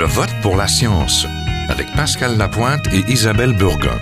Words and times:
Je 0.00 0.06
vote 0.06 0.34
pour 0.40 0.56
la 0.56 0.66
science 0.66 1.26
avec 1.68 1.92
Pascal 1.94 2.38
Lapointe 2.38 2.86
et 2.90 3.04
Isabelle 3.12 3.52
Burgon. 3.52 3.98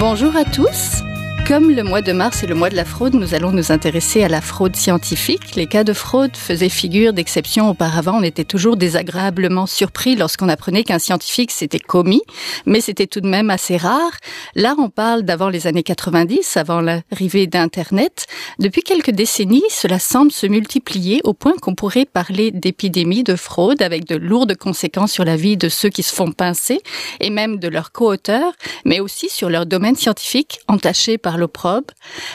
Bonjour 0.00 0.34
à 0.34 0.44
tous. 0.44 1.04
Comme 1.48 1.70
le 1.70 1.84
mois 1.84 2.02
de 2.02 2.10
mars 2.10 2.42
est 2.42 2.48
le 2.48 2.56
mois 2.56 2.70
de 2.70 2.74
la 2.74 2.84
fraude, 2.84 3.14
nous 3.14 3.32
allons 3.32 3.52
nous 3.52 3.70
intéresser 3.70 4.24
à 4.24 4.28
la 4.28 4.40
fraude 4.40 4.74
scientifique. 4.74 5.54
Les 5.54 5.68
cas 5.68 5.84
de 5.84 5.92
fraude 5.92 6.36
faisaient 6.36 6.68
figure 6.68 7.12
d'exception 7.12 7.70
auparavant. 7.70 8.18
On 8.18 8.24
était 8.24 8.42
toujours 8.42 8.76
désagréablement 8.76 9.66
surpris 9.66 10.16
lorsqu'on 10.16 10.48
apprenait 10.48 10.82
qu'un 10.82 10.98
scientifique 10.98 11.52
s'était 11.52 11.78
commis, 11.78 12.22
mais 12.66 12.80
c'était 12.80 13.06
tout 13.06 13.20
de 13.20 13.28
même 13.28 13.50
assez 13.50 13.76
rare. 13.76 14.10
Là, 14.56 14.74
on 14.76 14.88
parle 14.90 15.22
d'avant 15.22 15.48
les 15.48 15.68
années 15.68 15.84
90, 15.84 16.56
avant 16.56 16.80
l'arrivée 16.80 17.46
d'Internet. 17.46 18.26
Depuis 18.58 18.82
quelques 18.82 19.12
décennies, 19.12 19.62
cela 19.70 20.00
semble 20.00 20.32
se 20.32 20.48
multiplier 20.48 21.20
au 21.22 21.32
point 21.32 21.54
qu'on 21.62 21.76
pourrait 21.76 22.06
parler 22.06 22.50
d'épidémie 22.50 23.22
de 23.22 23.36
fraude 23.36 23.82
avec 23.82 24.04
de 24.04 24.16
lourdes 24.16 24.56
conséquences 24.56 25.12
sur 25.12 25.24
la 25.24 25.36
vie 25.36 25.56
de 25.56 25.68
ceux 25.68 25.90
qui 25.90 26.02
se 26.02 26.12
font 26.12 26.32
pincer 26.32 26.80
et 27.20 27.30
même 27.30 27.60
de 27.60 27.68
leurs 27.68 27.92
co-auteurs, 27.92 28.52
mais 28.84 28.98
aussi 28.98 29.28
sur 29.28 29.48
leur 29.48 29.64
domaine 29.64 29.94
scientifique 29.94 30.58
entaché 30.66 31.18
par 31.18 31.35
l'opprobre. 31.36 31.94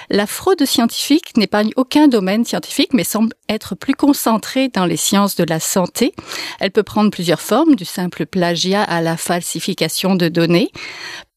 La 0.09 0.27
fraude 0.27 0.63
scientifique 0.65 1.37
n'épargne 1.37 1.71
aucun 1.75 2.07
domaine 2.07 2.45
scientifique, 2.45 2.93
mais 2.93 3.03
semble 3.03 3.33
être 3.49 3.75
plus 3.75 3.95
concentrée 3.95 4.69
dans 4.69 4.85
les 4.85 4.97
sciences 4.97 5.35
de 5.35 5.43
la 5.43 5.59
santé. 5.59 6.13
Elle 6.59 6.71
peut 6.71 6.83
prendre 6.83 7.11
plusieurs 7.11 7.41
formes, 7.41 7.75
du 7.75 7.85
simple 7.85 8.25
plagiat 8.25 8.83
à 8.83 9.01
la 9.01 9.17
falsification 9.17 10.15
de 10.15 10.27
données. 10.27 10.71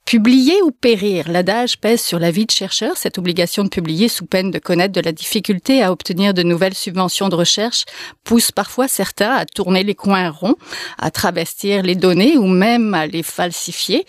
Publier 0.05 0.61
ou 0.63 0.71
périr, 0.71 1.31
l'adage 1.31 1.79
pèse 1.79 2.03
sur 2.03 2.19
la 2.19 2.31
vie 2.31 2.45
de 2.45 2.51
chercheur. 2.51 2.95
Cette 2.99 3.17
obligation 3.17 3.65
de 3.65 3.71
publier 3.71 4.09
sous 4.09 4.27
peine 4.27 4.51
de 4.51 4.59
connaître 4.59 4.93
de 4.93 5.01
la 5.01 5.13
difficulté 5.13 5.83
à 5.83 5.91
obtenir 5.91 6.35
de 6.35 6.43
nouvelles 6.43 6.75
subventions 6.75 7.31
de 7.31 7.35
recherche 7.35 7.87
pousse 8.23 8.53
parfois 8.53 8.87
certains 8.87 9.33
à 9.33 9.47
tourner 9.47 9.83
les 9.83 9.95
coins 9.95 10.29
ronds, 10.29 10.57
à 10.99 11.11
travestir 11.11 11.83
les 11.83 11.95
données 11.95 12.37
ou 12.37 12.47
même 12.47 12.93
à 12.93 13.07
les 13.07 13.23
falsifier. 13.23 14.05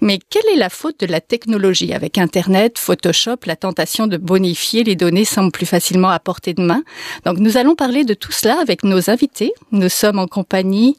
Mais 0.00 0.20
quelle 0.30 0.46
est 0.52 0.58
la 0.58 0.68
faute 0.68 1.00
de 1.00 1.06
la 1.06 1.20
technologie? 1.20 1.92
Avec 1.92 2.18
Internet, 2.18 2.78
Photoshop, 2.78 3.38
la 3.46 3.56
tentation 3.56 4.06
de 4.06 4.18
bonifier 4.18 4.84
les 4.84 4.94
données 4.94 5.24
semble 5.24 5.50
plus 5.50 5.66
facilement 5.66 6.10
à 6.10 6.20
portée 6.20 6.54
de 6.54 6.62
main. 6.62 6.84
Donc 7.24 7.38
nous 7.38 7.56
allons 7.56 7.74
parler 7.74 8.04
de 8.04 8.14
tout 8.14 8.32
cela 8.32 8.60
avec 8.60 8.84
nos 8.84 9.10
invités. 9.10 9.52
Nous 9.72 9.88
sommes 9.88 10.20
en 10.20 10.28
compagnie 10.28 10.96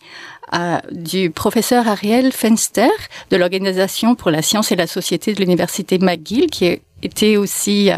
euh, 0.54 0.78
du 0.92 1.30
professeur 1.30 1.88
Ariel 1.88 2.32
Fenster 2.32 2.90
de 3.32 3.38
l'Organisation 3.38 4.16
pour 4.16 4.32
la 4.32 4.42
science 4.42 4.72
et 4.72 4.76
la 4.76 4.88
société 4.88 5.34
de 5.34 5.40
l'Université 5.40 5.98
McGill, 6.00 6.48
qui 6.50 6.80
était 7.04 7.38
aussi, 7.38 7.92
euh, 7.92 7.98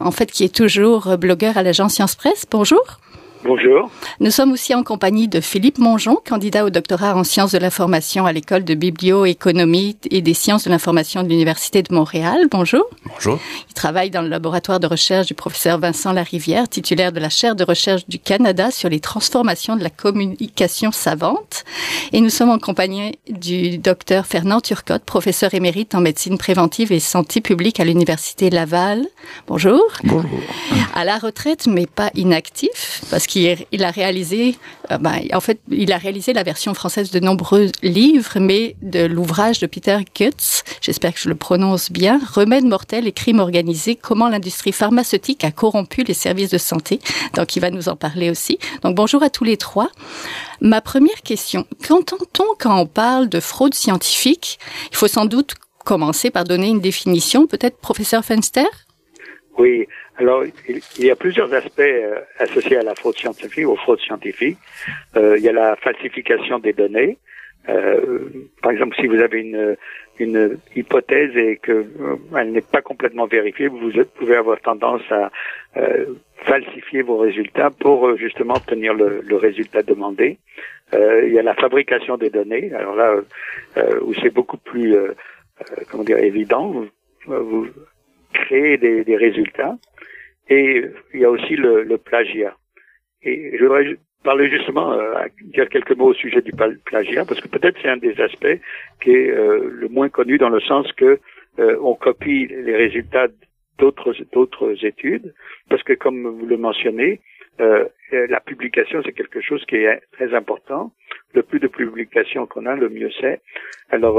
en 0.00 0.10
fait, 0.10 0.30
qui 0.30 0.44
est 0.44 0.54
toujours 0.54 1.16
blogueur 1.18 1.56
à 1.56 1.62
l'agence 1.62 1.94
Science 1.94 2.14
Presse. 2.14 2.44
Bonjour. 2.50 3.00
Bonjour. 3.44 3.88
Nous 4.18 4.32
sommes 4.32 4.50
aussi 4.50 4.74
en 4.74 4.82
compagnie 4.82 5.28
de 5.28 5.40
Philippe 5.40 5.78
Mongeon, 5.78 6.18
candidat 6.28 6.64
au 6.64 6.70
doctorat 6.70 7.14
en 7.14 7.22
sciences 7.22 7.52
de 7.52 7.58
l'information 7.58 8.26
à 8.26 8.32
l'école 8.32 8.64
de 8.64 8.74
biblioéconomie 8.74 9.96
et 10.10 10.22
des 10.22 10.34
sciences 10.34 10.64
de 10.64 10.70
l'information 10.70 11.22
de 11.22 11.28
l'Université 11.28 11.82
de 11.84 11.94
Montréal. 11.94 12.48
Bonjour. 12.50 12.84
Bonjour. 13.06 13.38
Il 13.68 13.74
travaille 13.74 14.10
dans 14.10 14.22
le 14.22 14.28
laboratoire 14.28 14.80
de 14.80 14.88
recherche 14.88 15.28
du 15.28 15.34
professeur 15.34 15.78
Vincent 15.78 16.12
Larivière, 16.12 16.68
titulaire 16.68 17.12
de 17.12 17.20
la 17.20 17.28
chaire 17.28 17.54
de 17.54 17.62
recherche 17.62 18.08
du 18.08 18.18
Canada 18.18 18.72
sur 18.72 18.88
les 18.88 18.98
transformations 18.98 19.76
de 19.76 19.84
la 19.84 19.90
communication 19.90 20.90
savante. 20.90 21.64
Et 22.12 22.20
nous 22.20 22.30
sommes 22.30 22.50
en 22.50 22.58
compagnie 22.58 23.20
du 23.28 23.78
docteur 23.78 24.26
Fernand 24.26 24.60
Turcotte, 24.60 25.04
professeur 25.04 25.54
émérite 25.54 25.94
en 25.94 26.00
médecine 26.00 26.38
préventive 26.38 26.90
et 26.90 26.98
santé 26.98 27.40
publique 27.40 27.78
à 27.78 27.84
l'Université 27.84 28.50
Laval. 28.50 29.06
Bonjour. 29.46 29.80
Bonjour. 30.02 30.28
À 30.94 31.04
la 31.04 31.18
retraite, 31.18 31.68
mais 31.68 31.86
pas 31.86 32.10
inactif, 32.16 33.02
parce 33.10 33.27
qu'il 33.28 33.84
a 33.84 33.90
réalisé, 33.90 34.56
euh, 34.90 34.98
ben, 34.98 35.20
en 35.32 35.40
fait, 35.40 35.60
il 35.70 35.92
a 35.92 35.98
réalisé 35.98 36.32
la 36.32 36.42
version 36.42 36.74
française 36.74 37.10
de 37.10 37.20
nombreux 37.20 37.70
livres, 37.82 38.38
mais 38.40 38.74
de 38.82 39.04
l'ouvrage 39.04 39.60
de 39.60 39.66
Peter 39.66 39.98
Gutz, 40.16 40.64
j'espère 40.80 41.14
que 41.14 41.20
je 41.20 41.28
le 41.28 41.34
prononce 41.34 41.92
bien, 41.92 42.20
Remèdes 42.34 42.64
mortels 42.64 43.06
et 43.06 43.12
crimes 43.12 43.38
organisés, 43.38 43.94
comment 43.94 44.28
l'industrie 44.28 44.72
pharmaceutique 44.72 45.44
a 45.44 45.52
corrompu 45.52 46.02
les 46.02 46.14
services 46.14 46.50
de 46.50 46.58
santé. 46.58 46.98
Donc, 47.34 47.54
il 47.54 47.60
va 47.60 47.70
nous 47.70 47.88
en 47.88 47.96
parler 47.96 48.30
aussi. 48.30 48.58
Donc, 48.82 48.96
bonjour 48.96 49.22
à 49.22 49.30
tous 49.30 49.44
les 49.44 49.56
trois. 49.56 49.90
Ma 50.60 50.80
première 50.80 51.22
question, 51.22 51.66
qu'entend-on 51.86 52.56
quand 52.58 52.80
on 52.80 52.86
parle 52.86 53.28
de 53.28 53.40
fraude 53.40 53.74
scientifique? 53.74 54.58
Il 54.90 54.96
faut 54.96 55.06
sans 55.06 55.26
doute 55.26 55.54
commencer 55.84 56.30
par 56.30 56.44
donner 56.44 56.68
une 56.68 56.80
définition, 56.80 57.46
peut-être 57.46 57.78
professeur 57.78 58.24
Fenster? 58.24 58.66
Oui, 59.58 59.86
alors, 60.18 60.44
il, 60.68 61.04
y 61.04 61.10
a 61.12 61.16
plusieurs 61.16 61.54
aspects 61.54 61.78
euh, 61.78 62.20
associés 62.40 62.76
à 62.76 62.82
la 62.82 62.96
fraude 62.96 63.16
scientifique, 63.16 63.68
aux 63.68 63.76
fraudes 63.76 64.00
scientifiques. 64.00 64.58
Euh, 65.16 65.38
il 65.38 65.44
y 65.44 65.48
a 65.48 65.52
la 65.52 65.76
falsification 65.76 66.58
des 66.58 66.72
données. 66.72 67.18
Euh, 67.68 68.28
par 68.60 68.72
exemple, 68.72 68.96
si 68.96 69.06
vous 69.06 69.20
avez 69.20 69.42
une, 69.42 69.76
une 70.18 70.58
hypothèse 70.74 71.36
et 71.36 71.58
que 71.58 71.72
euh, 71.72 72.16
elle 72.36 72.50
n'est 72.50 72.62
pas 72.62 72.82
complètement 72.82 73.26
vérifiée, 73.26 73.68
vous 73.68 73.92
pouvez 74.16 74.34
avoir 74.34 74.60
tendance 74.60 75.02
à 75.10 75.30
falsifier 76.38 77.02
vos 77.02 77.18
résultats 77.18 77.70
pour 77.70 78.16
justement 78.16 78.54
obtenir 78.54 78.94
le, 78.94 79.20
le 79.20 79.36
résultat 79.36 79.82
demandé. 79.82 80.38
il 80.92 81.32
y 81.32 81.38
a 81.38 81.42
la 81.42 81.54
fabrication 81.54 82.16
des 82.16 82.30
données. 82.30 82.72
Alors 82.74 82.96
là, 82.96 83.14
où 84.02 84.14
c'est 84.14 84.34
beaucoup 84.34 84.56
plus, 84.56 84.96
comment 85.90 86.02
dire, 86.02 86.18
évident. 86.18 86.68
Vous, 86.68 86.88
vous 87.26 87.66
créez 88.32 88.78
des, 88.78 89.04
des 89.04 89.16
résultats 89.16 89.76
et 90.48 90.84
il 91.14 91.20
y 91.20 91.24
a 91.24 91.30
aussi 91.30 91.56
le, 91.56 91.82
le 91.82 91.98
plagiat. 91.98 92.56
Et 93.22 93.56
je 93.58 93.64
voudrais 93.64 93.96
parler 94.24 94.50
justement, 94.50 94.92
euh, 94.92 95.24
dire 95.40 95.68
quelques 95.68 95.96
mots 95.96 96.08
au 96.08 96.14
sujet 96.14 96.40
du 96.42 96.52
plagiat, 96.52 97.24
parce 97.24 97.40
que 97.40 97.48
peut-être 97.48 97.78
c'est 97.80 97.88
un 97.88 97.96
des 97.96 98.20
aspects 98.20 98.58
qui 99.02 99.10
est 99.10 99.30
euh, 99.30 99.70
le 99.70 99.88
moins 99.88 100.08
connu 100.08 100.38
dans 100.38 100.48
le 100.48 100.60
sens 100.60 100.90
que 100.92 101.18
euh, 101.58 101.76
on 101.82 101.94
copie 101.94 102.46
les 102.46 102.76
résultats 102.76 103.28
d'autres 103.78 104.14
d'autres 104.32 104.84
études, 104.84 105.34
parce 105.68 105.82
que 105.82 105.92
comme 105.92 106.26
vous 106.26 106.46
le 106.46 106.56
mentionnez, 106.56 107.20
euh, 107.60 107.86
la 108.10 108.40
publication 108.40 109.02
c'est 109.04 109.12
quelque 109.12 109.40
chose 109.40 109.64
qui 109.66 109.76
est 109.76 110.00
très 110.12 110.34
important. 110.34 110.92
Le 111.34 111.42
plus 111.42 111.60
de 111.60 111.68
publications 111.68 112.46
qu'on 112.46 112.66
a, 112.66 112.74
le 112.74 112.88
mieux 112.88 113.10
c'est. 113.20 113.40
Alors, 113.90 114.16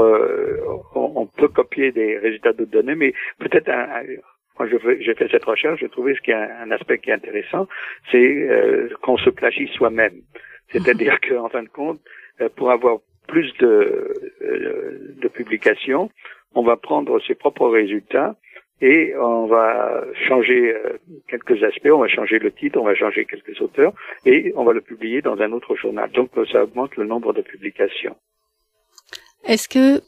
on, 0.94 1.12
on, 1.16 1.26
peut 1.26 1.48
copier 1.48 1.90
des 1.90 2.18
résultats 2.18 2.52
de 2.52 2.64
données, 2.64 2.94
mais 2.94 3.12
peut-être 3.40 3.68
quand 4.60 4.66
j'ai 4.68 5.14
fait 5.14 5.28
cette 5.30 5.44
recherche, 5.44 5.80
j'ai 5.80 5.88
trouvé 5.88 6.14
ce 6.14 6.20
qui 6.20 6.32
est 6.32 6.34
un, 6.34 6.70
aspect 6.70 6.98
qui 6.98 7.08
est 7.08 7.14
intéressant, 7.14 7.66
c'est 8.10 8.18
euh, 8.18 8.90
qu'on 9.00 9.16
se 9.16 9.30
plagie 9.30 9.68
soi-même. 9.74 10.20
C'est-à-dire 10.70 11.18
qu'en 11.28 11.48
fin 11.48 11.62
de 11.62 11.68
compte, 11.68 12.00
euh, 12.42 12.50
pour 12.54 12.70
avoir 12.70 12.98
plus 13.26 13.50
de, 13.58 14.12
euh, 14.42 15.14
de 15.16 15.28
publications, 15.28 16.10
on 16.54 16.62
va 16.62 16.76
prendre 16.76 17.18
ses 17.26 17.34
propres 17.34 17.68
résultats 17.68 18.36
et 18.82 19.14
on 19.16 19.46
va 19.46 20.04
changer 20.28 20.74
quelques 21.28 21.62
aspects, 21.62 21.90
on 21.90 22.00
va 22.00 22.08
changer 22.08 22.38
le 22.38 22.50
titre, 22.50 22.78
on 22.78 22.84
va 22.84 22.94
changer 22.94 23.24
quelques 23.24 23.58
auteurs 23.60 23.92
et 24.26 24.52
on 24.56 24.64
va 24.64 24.72
le 24.72 24.80
publier 24.82 25.22
dans 25.22 25.38
un 25.40 25.52
autre 25.52 25.74
journal. 25.76 26.10
Donc 26.12 26.30
ça 26.50 26.64
augmente 26.64 26.96
le 26.96 27.04
nombre 27.04 27.32
de 27.32 27.42
publications. 27.42 28.16
Est-ce 29.44 29.68
que 29.68 30.02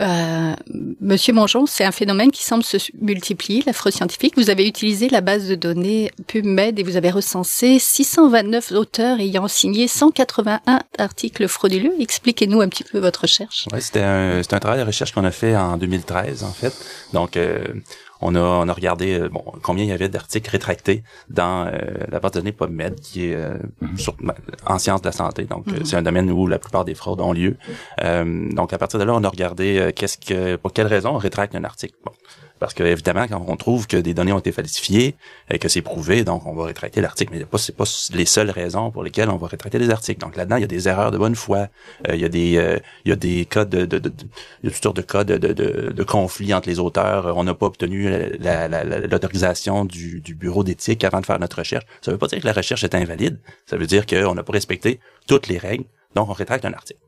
euh, 0.00 0.54
Monsieur 1.00 1.32
Mongeon, 1.32 1.66
c'est 1.66 1.84
un 1.84 1.92
phénomène 1.92 2.30
qui 2.30 2.44
semble 2.44 2.64
se 2.64 2.76
multiplier, 3.00 3.62
la 3.66 3.72
fraude 3.72 3.92
scientifique. 3.92 4.34
Vous 4.36 4.50
avez 4.50 4.66
utilisé 4.66 5.08
la 5.08 5.20
base 5.20 5.48
de 5.48 5.54
données 5.54 6.10
PubMed 6.26 6.78
et 6.78 6.82
vous 6.82 6.96
avez 6.96 7.10
recensé 7.10 7.78
629 7.78 8.72
auteurs 8.72 9.20
ayant 9.20 9.48
signé 9.48 9.88
181 9.88 10.80
articles 10.98 11.48
frauduleux. 11.48 11.92
Expliquez-nous 12.00 12.60
un 12.60 12.68
petit 12.68 12.84
peu 12.84 12.98
votre 12.98 13.22
recherche. 13.22 13.66
Ouais, 13.72 13.80
c'était 13.80 14.02
un, 14.02 14.40
un 14.40 14.58
travail 14.58 14.80
de 14.80 14.86
recherche 14.86 15.12
qu'on 15.12 15.24
a 15.24 15.30
fait 15.30 15.56
en 15.56 15.76
2013, 15.76 16.44
en 16.44 16.52
fait. 16.52 16.74
Donc, 17.12 17.36
euh, 17.36 17.64
on 18.20 18.34
a, 18.34 18.40
on 18.40 18.68
a 18.68 18.72
regardé 18.72 19.18
euh, 19.18 19.28
bon, 19.28 19.44
combien 19.62 19.84
il 19.84 19.88
y 19.88 19.92
avait 19.92 20.08
d'articles 20.08 20.50
rétractés 20.50 21.02
dans 21.28 21.66
euh, 21.66 21.72
la 22.08 22.20
base 22.20 22.32
de 22.32 22.40
données 22.40 22.52
PubMed, 22.52 23.00
qui 23.00 23.26
est 23.26 23.34
euh, 23.34 23.58
mhm. 23.80 23.98
sur, 23.98 24.16
en 24.66 24.78
sciences 24.78 25.02
de 25.02 25.08
la 25.08 25.12
santé. 25.12 25.44
Donc, 25.44 25.66
mhm. 25.66 25.84
c'est 25.84 25.96
un 25.96 26.02
domaine 26.02 26.30
où 26.30 26.46
la 26.46 26.58
plupart 26.58 26.84
des 26.84 26.94
fraudes 26.94 27.20
ont 27.20 27.32
lieu. 27.32 27.56
donc, 28.02 28.72
à 28.72 28.78
partir 28.78 28.98
de 28.98 29.04
là, 29.04 29.14
on 29.14 29.24
a 29.24 29.28
regardé 29.28 29.92
qu'est-ce 29.94 30.18
que, 30.18 30.56
pour 30.56 30.72
quelles 30.72 30.86
raisons 30.86 31.10
on 31.10 31.18
rétracte 31.18 31.54
un 31.54 31.64
article. 31.64 31.94
Bon. 32.04 32.12
Parce 32.58 32.72
que 32.74 32.82
évidemment, 32.82 33.26
quand 33.28 33.44
on 33.46 33.56
trouve 33.56 33.86
que 33.86 33.96
des 33.96 34.14
données 34.14 34.32
ont 34.32 34.38
été 34.38 34.52
falsifiées 34.52 35.14
et 35.50 35.58
que 35.58 35.68
c'est 35.68 35.82
prouvé, 35.82 36.24
donc 36.24 36.46
on 36.46 36.54
va 36.54 36.64
rétracter 36.64 37.00
l'article. 37.00 37.32
Mais 37.34 37.44
c'est 37.58 37.76
pas, 37.76 37.84
les 38.14 38.24
seules 38.24 38.50
raisons 38.50 38.90
pour 38.90 39.02
lesquelles 39.02 39.28
on 39.28 39.36
va 39.36 39.46
rétracter 39.46 39.78
les 39.78 39.90
articles. 39.90 40.20
Donc 40.20 40.36
là-dedans, 40.36 40.56
il 40.56 40.62
y 40.62 40.64
a 40.64 40.68
des 40.68 40.88
erreurs 40.88 41.10
de 41.10 41.18
bonne 41.18 41.34
foi, 41.34 41.68
euh, 42.08 42.14
il 42.14 42.20
y 42.20 42.24
a 42.24 42.28
des 42.28 42.56
euh, 42.56 42.78
il 43.04 43.10
y 43.10 43.12
a 43.12 43.16
des 43.16 43.44
cas 43.44 43.64
de, 43.64 43.84
de, 43.84 43.98
de, 43.98 44.08
a 44.08 44.70
toutes 44.70 44.82
sortes 44.82 44.96
de 44.96 45.02
cas 45.02 45.24
de, 45.24 45.36
de, 45.36 45.52
de, 45.52 46.02
conflits 46.04 46.54
entre 46.54 46.68
les 46.68 46.78
auteurs. 46.78 47.36
On 47.36 47.44
n'a 47.44 47.54
pas 47.54 47.66
obtenu 47.66 48.10
l'autorisation 49.10 49.84
du, 49.84 50.20
du 50.20 50.34
bureau 50.34 50.64
d'éthique 50.64 51.04
avant 51.04 51.20
de 51.20 51.26
faire 51.26 51.38
notre 51.38 51.58
recherche. 51.58 51.84
Ça 52.00 52.10
veut 52.10 52.18
pas 52.18 52.26
dire 52.26 52.40
que 52.40 52.46
la 52.46 52.52
recherche 52.52 52.84
est 52.84 52.94
invalide. 52.94 53.38
Ça 53.66 53.76
veut 53.76 53.86
dire 53.86 54.06
qu'on 54.06 54.34
n'a 54.34 54.42
pas 54.42 54.52
respecté 54.52 55.00
toutes 55.26 55.48
les 55.48 55.58
règles. 55.58 55.84
Donc 56.14 56.30
on 56.30 56.32
rétracte 56.32 56.64
un 56.64 56.72
article. 56.72 57.00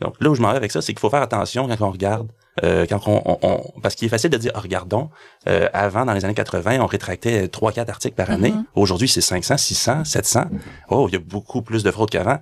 Donc 0.00 0.14
là 0.20 0.30
où 0.30 0.34
je 0.34 0.42
m'en 0.42 0.50
vais 0.50 0.56
avec 0.56 0.72
ça, 0.72 0.82
c'est 0.82 0.92
qu'il 0.92 1.00
faut 1.00 1.10
faire 1.10 1.22
attention 1.22 1.66
quand 1.68 1.86
on 1.86 1.90
regarde, 1.90 2.28
euh, 2.64 2.86
quand 2.88 3.00
on, 3.06 3.38
on, 3.42 3.80
parce 3.82 3.94
qu'il 3.94 4.06
est 4.06 4.10
facile 4.10 4.30
de 4.30 4.36
dire, 4.38 4.52
regardons. 4.54 5.10
Euh, 5.48 5.68
avant, 5.72 6.04
dans 6.04 6.12
les 6.12 6.24
années 6.24 6.34
80, 6.34 6.78
on 6.80 6.86
rétractait 6.86 7.46
3-4 7.46 7.88
articles 7.90 8.14
par 8.14 8.30
année. 8.30 8.52
Mhm. 8.52 8.64
Aujourd'hui, 8.74 9.08
c'est 9.08 9.20
500, 9.20 9.56
600, 9.56 10.04
700. 10.04 10.44
Oh, 10.90 11.06
il 11.08 11.14
y 11.14 11.16
a 11.16 11.20
beaucoup 11.20 11.62
plus 11.62 11.82
de 11.82 11.90
fraude 11.90 12.10
qu'avant. 12.10 12.38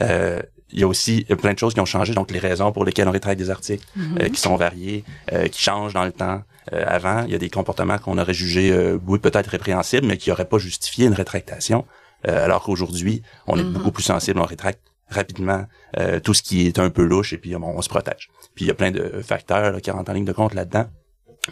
Euh, 0.00 0.40
il 0.72 0.78
y 0.78 0.82
a 0.84 0.86
aussi 0.86 1.24
plein 1.40 1.52
de 1.52 1.58
choses 1.58 1.74
qui 1.74 1.80
ont 1.80 1.84
changé, 1.84 2.14
donc 2.14 2.30
les 2.30 2.38
raisons 2.38 2.70
pour 2.70 2.84
lesquelles 2.84 3.08
on 3.08 3.12
rétracte 3.12 3.38
des 3.38 3.50
articles, 3.50 3.84
Mhm. 3.96 4.18
euh, 4.22 4.28
qui 4.28 4.40
sont 4.40 4.54
variées, 4.56 5.04
euh, 5.32 5.48
qui 5.48 5.60
changent 5.60 5.94
dans 5.94 6.04
le 6.04 6.12
temps. 6.12 6.42
Euh, 6.72 6.84
avant, 6.86 7.24
il 7.24 7.32
y 7.32 7.34
a 7.34 7.38
des 7.38 7.50
comportements 7.50 7.98
qu'on 7.98 8.18
aurait 8.18 8.34
jugés, 8.34 8.70
euh, 8.70 8.98
oui, 9.06 9.18
peut-être 9.18 9.48
répréhensibles, 9.48 10.06
mais 10.06 10.16
qui 10.16 10.30
n'auraient 10.30 10.44
pas 10.44 10.58
justifié 10.58 11.06
une 11.06 11.14
rétractation. 11.14 11.84
Euh, 12.28 12.44
alors 12.44 12.62
qu'aujourd'hui, 12.62 13.22
on 13.48 13.58
est 13.58 13.64
Mhm. 13.64 13.72
beaucoup 13.72 13.90
plus 13.90 14.02
sensible, 14.04 14.38
on 14.38 14.44
rétracte 14.44 14.80
rapidement 15.10 15.66
euh, 15.98 16.20
tout 16.20 16.34
ce 16.34 16.42
qui 16.42 16.66
est 16.66 16.78
un 16.78 16.90
peu 16.90 17.04
louche 17.04 17.32
et 17.32 17.38
puis 17.38 17.54
bon, 17.54 17.72
on 17.76 17.82
se 17.82 17.88
protège. 17.88 18.30
Puis 18.54 18.64
il 18.64 18.68
y 18.68 18.70
a 18.70 18.74
plein 18.74 18.90
de 18.90 19.20
facteurs 19.22 19.72
là, 19.72 19.80
qui 19.80 19.90
rentrent 19.90 20.10
en 20.10 20.14
ligne 20.14 20.24
de 20.24 20.32
compte 20.32 20.54
là-dedans. 20.54 20.86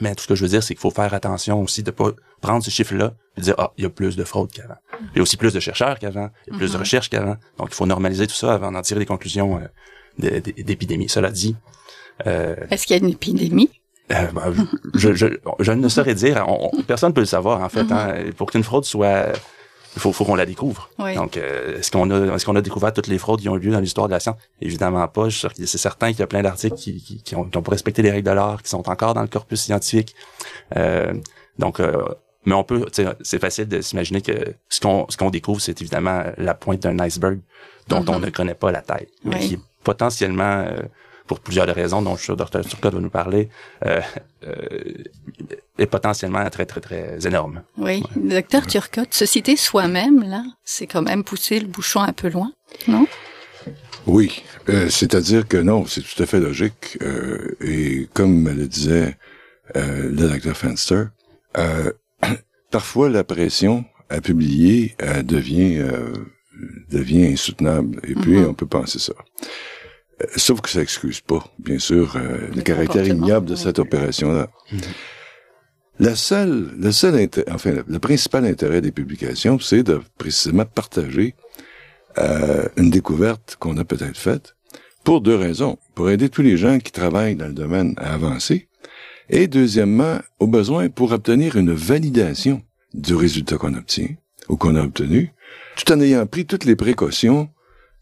Mais 0.00 0.14
tout 0.14 0.22
ce 0.22 0.28
que 0.28 0.34
je 0.34 0.43
veux 0.43 0.49
dire, 0.50 0.62
c'est 0.62 0.75
qu'il 0.75 0.81
faut 0.82 0.90
faire 0.90 1.12
attention 1.14 1.62
aussi 1.62 1.82
de 1.82 1.90
pas 1.90 2.10
prendre 2.43 2.62
ce 2.62 2.70
chiffre-là 2.70 3.14
et 3.37 3.40
dire 3.40 3.55
ah 3.58 3.72
il 3.78 3.84
y 3.84 3.87
a 3.87 3.90
plus 3.90 4.16
de 4.16 4.25
fraude 4.25 4.52
qu'avant. 4.52 4.76
Il 5.12 5.16
y 5.16 5.19
a 5.19 5.22
aussi 5.22 5.37
plus 5.38 5.52
de 5.52 5.60
chercheurs 5.60 5.99
qu'avant, 5.99 6.28
il 6.46 6.52
y 6.52 6.56
a 6.56 6.58
plus 6.58 6.69
de 6.72 6.75
Mhm. 6.76 6.81
recherches 6.81 7.08
qu'avant. 7.10 7.37
Donc 7.56 7.69
il 7.70 7.75
faut 7.75 7.87
normaliser 7.87 8.26
tout 8.26 8.34
ça 8.34 8.52
avant 8.55 8.70
d'en 8.70 8.82
tirer 8.82 9.00
des 9.00 9.06
conclusions 9.06 9.61
euh, 10.22 10.40
d'épidémie. 10.40 11.08
Cela 11.08 11.31
dit, 11.31 11.56
euh, 12.26 12.54
Est-ce 12.70 12.87
qu'il 12.87 12.96
y 12.96 13.00
a 13.00 13.02
une 13.02 13.11
épidémie? 13.12 13.70
euh, 14.12 14.26
ben, 14.32 14.54
je, 14.94 15.12
je, 15.14 15.26
je 15.61 15.72
ne 15.72 15.88
saurais 15.88 16.14
dire. 16.14 16.44
On, 16.49 16.70
on- 16.72 16.82
personne 16.82 17.12
peut 17.12 17.20
le 17.20 17.26
savoir 17.26 17.62
en 17.62 17.69
fait. 17.69 17.90
hein. 17.93 18.14
Pour 18.37 18.50
qu'une 18.50 18.64
fraude 18.64 18.84
soit, 18.84 19.32
faut, 19.99 20.12
faut 20.12 20.25
qu'on 20.25 20.35
la 20.35 20.47
découvre. 20.47 20.91
Oui. 20.99 21.15
Donc, 21.15 21.37
euh, 21.37 21.79
est-ce 21.79 21.91
qu'on 21.91 22.11
a, 22.11 22.35
est-ce 22.35 22.45
qu'on 22.47 22.56
a 22.56 22.61
découvert 22.62 22.93
toutes 22.93 23.06
les 23.09 23.19
fraudes 23.19 23.41
qui 23.41 23.49
ont 23.49 23.56
eu 23.56 23.61
lieu 23.61 23.73
dans 23.73 23.81
l'histoire 23.81 24.09
de 24.09 24.12
la 24.12 24.21
science? 24.21 24.37
Évidemment 24.61 25.06
pas. 25.09 25.29
C'est 25.31 25.67
certain 25.67 26.09
qu'il 26.11 26.21
y 26.21 26.23
a 26.23 26.27
plein 26.27 26.43
d'articles 26.43 26.77
qui, 26.77 27.03
qui, 27.03 27.23
qui 27.23 27.35
ont, 27.37 27.45
qui 27.45 27.56
ont 27.59 27.62
respecté 27.69 28.03
les 28.03 28.11
règles 28.11 28.29
de 28.29 28.35
l'art, 28.35 28.62
qui 28.62 28.71
sont 28.71 28.89
encore 28.89 29.15
dans 29.15 29.23
le 29.23 29.29
corpus 29.29 29.61
scientifique. 29.61 30.15
Euh, 30.77 31.12
donc, 31.59 31.81
euh, 31.81 32.03
mais 32.45 32.55
on 32.55 32.65
peut, 32.65 32.87
c'est 33.23 33.39
facile 33.41 33.69
de 33.69 33.81
s'imaginer 33.81 34.23
que 34.23 34.55
ce 34.69 34.81
qu'on, 34.81 35.06
ce 35.09 35.17
qu'on 35.17 35.31
découvre, 35.31 35.61
c'est 35.61 35.81
évidemment 35.83 36.23
la 36.39 36.55
pointe 36.55 36.81
d'un 36.83 36.99
iceberg 37.00 37.41
dont 37.89 38.05
on 38.09 38.19
Mhm. 38.19 38.25
ne 38.27 38.31
connaît 38.31 38.55
pas 38.55 38.71
la 38.73 38.81
taille, 38.83 39.09
mais 39.25 39.37
Oui. 39.37 39.49
qui 39.49 39.55
est 39.55 39.61
potentiellement 39.85 40.65
euh, 40.69 40.81
pour 41.28 41.38
plusieurs 41.40 41.66
raisons 41.72 42.02
dont 42.02 42.14
je 42.16 42.22
suis 42.22 42.26
sûr 42.26 42.36
Dr. 42.36 42.62
Turcotte 42.69 42.94
va 42.94 43.00
nous 43.00 43.10
parler, 43.10 43.48
euh, 43.86 44.00
euh, 44.44 44.54
est 45.78 45.86
potentiellement 45.86 46.48
très, 46.50 46.66
très, 46.66 46.80
très 46.80 47.26
énorme. 47.26 47.62
Oui. 47.76 48.02
Docteur 48.16 48.66
Turcotte, 48.66 49.14
se 49.14 49.26
citer 49.26 49.56
soi-même, 49.56 50.25
là, 50.28 50.42
c'est 50.64 50.86
quand 50.88 51.02
même 51.02 51.22
pousser 51.22 51.60
le 51.60 51.66
bouchon 51.69 52.00
un 52.00 52.12
peu 52.12 52.28
loin, 52.30 52.50
non? 52.88 53.06
Oui, 54.06 54.42
euh, 54.70 54.88
c'est-à-dire 54.88 55.46
que 55.46 55.58
non, 55.58 55.84
c'est 55.86 56.00
tout 56.02 56.22
à 56.22 56.26
fait 56.26 56.40
logique. 56.40 56.98
euh, 57.02 57.56
et 57.60 58.08
comme 58.14 58.48
le 58.48 58.66
disait 58.66 59.16
euh, 59.76 60.04
le 60.10 60.28
docteur 60.28 60.56
Fenster, 60.56 61.04
euh, 61.58 61.92
parfois 62.70 63.10
la 63.10 63.22
pression 63.25 63.84
à 64.08 64.20
publier 64.22 64.96
euh, 65.02 65.22
devient 65.22 65.76
euh, 65.78 66.12
devient 66.90 67.26
insoutenable. 67.26 68.00
Et 68.04 68.14
puis 68.14 68.38
Mhm. 68.38 68.46
on 68.46 68.54
peut 68.54 68.66
penser 68.66 68.98
ça. 68.98 69.12
Euh, 70.20 70.26
Sauf 70.37 70.61
que 70.61 70.69
ça 70.70 70.81
excuse 70.82 71.20
pas, 71.20 71.44
bien 71.59 71.79
sûr, 71.79 72.17
euh, 72.17 72.49
le 72.50 72.56
Le 72.56 72.62
caractère 72.62 73.06
ignoble 73.06 73.47
de 73.47 73.55
cette 73.56 73.79
opération-là. 73.79 74.50
La 76.00 76.15
seule, 76.15 76.70
le 76.79 76.93
seul, 76.93 77.15
inté- 77.17 77.44
enfin, 77.50 77.73
le, 77.73 77.85
le 77.87 77.99
principal 77.99 78.44
intérêt 78.44 78.81
des 78.81 78.93
publications, 78.93 79.59
c'est 79.59 79.82
de 79.82 80.00
précisément 80.17 80.65
partager 80.65 81.35
euh, 82.19 82.69
une 82.76 82.91
découverte 82.91 83.56
qu'on 83.59 83.76
a 83.79 83.85
peut-être 83.85 84.17
faite 84.17 84.55
pour 85.05 85.20
deux 85.20 85.35
raisons. 85.35 85.79
Pour 85.94 86.11
aider 86.11 86.29
tous 86.29 86.43
les 86.43 86.56
gens 86.56 86.79
qui 86.79 86.93
travaillent 86.93 87.35
dans 87.37 87.49
le 87.49 87.55
domaine 87.55 87.94
à 87.97 88.14
avancer. 88.14 88.69
Et 89.31 89.47
deuxièmement, 89.49 90.19
au 90.38 90.47
besoin 90.47 90.88
pour 90.88 91.12
obtenir 91.12 91.56
une 91.56 91.73
validation 91.73 92.62
du 92.94 93.14
résultat 93.14 93.56
qu'on 93.59 93.75
obtient 93.75 94.09
ou 94.49 94.56
qu'on 94.56 94.75
a 94.76 94.82
obtenu, 94.82 95.32
tout 95.76 95.93
en 95.93 96.00
ayant 96.00 96.25
pris 96.26 96.47
toutes 96.47 96.64
les 96.64 96.76
précautions 96.76 97.49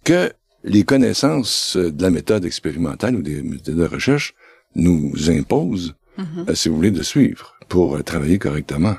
que 0.04 0.30
les 0.66 0.84
connaissances 0.84 1.76
de 1.76 2.02
la 2.02 2.10
méthode 2.10 2.44
expérimentale 2.44 3.16
ou 3.16 3.22
des 3.22 3.40
méthodes 3.42 3.76
de 3.76 3.84
recherche 3.86 4.34
nous 4.74 5.30
imposent, 5.30 5.94
Mhm. 6.18 6.46
euh, 6.48 6.54
si 6.54 6.68
vous 6.68 6.76
voulez, 6.76 6.90
de 6.90 7.02
suivre 7.02 7.54
pour 7.68 7.96
euh, 7.96 8.02
travailler 8.02 8.38
correctement. 8.38 8.96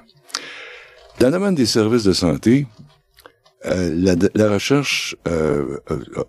Dans 1.19 1.28
le 1.28 1.34
domaine 1.34 1.56
des 1.56 1.66
services 1.66 2.04
de 2.04 2.14
santé, 2.14 2.68
euh, 3.66 3.92
la, 3.96 4.16
la 4.36 4.52
recherche 4.52 5.16
euh, 5.28 5.78
euh, 5.92 6.00
euh, 6.18 6.24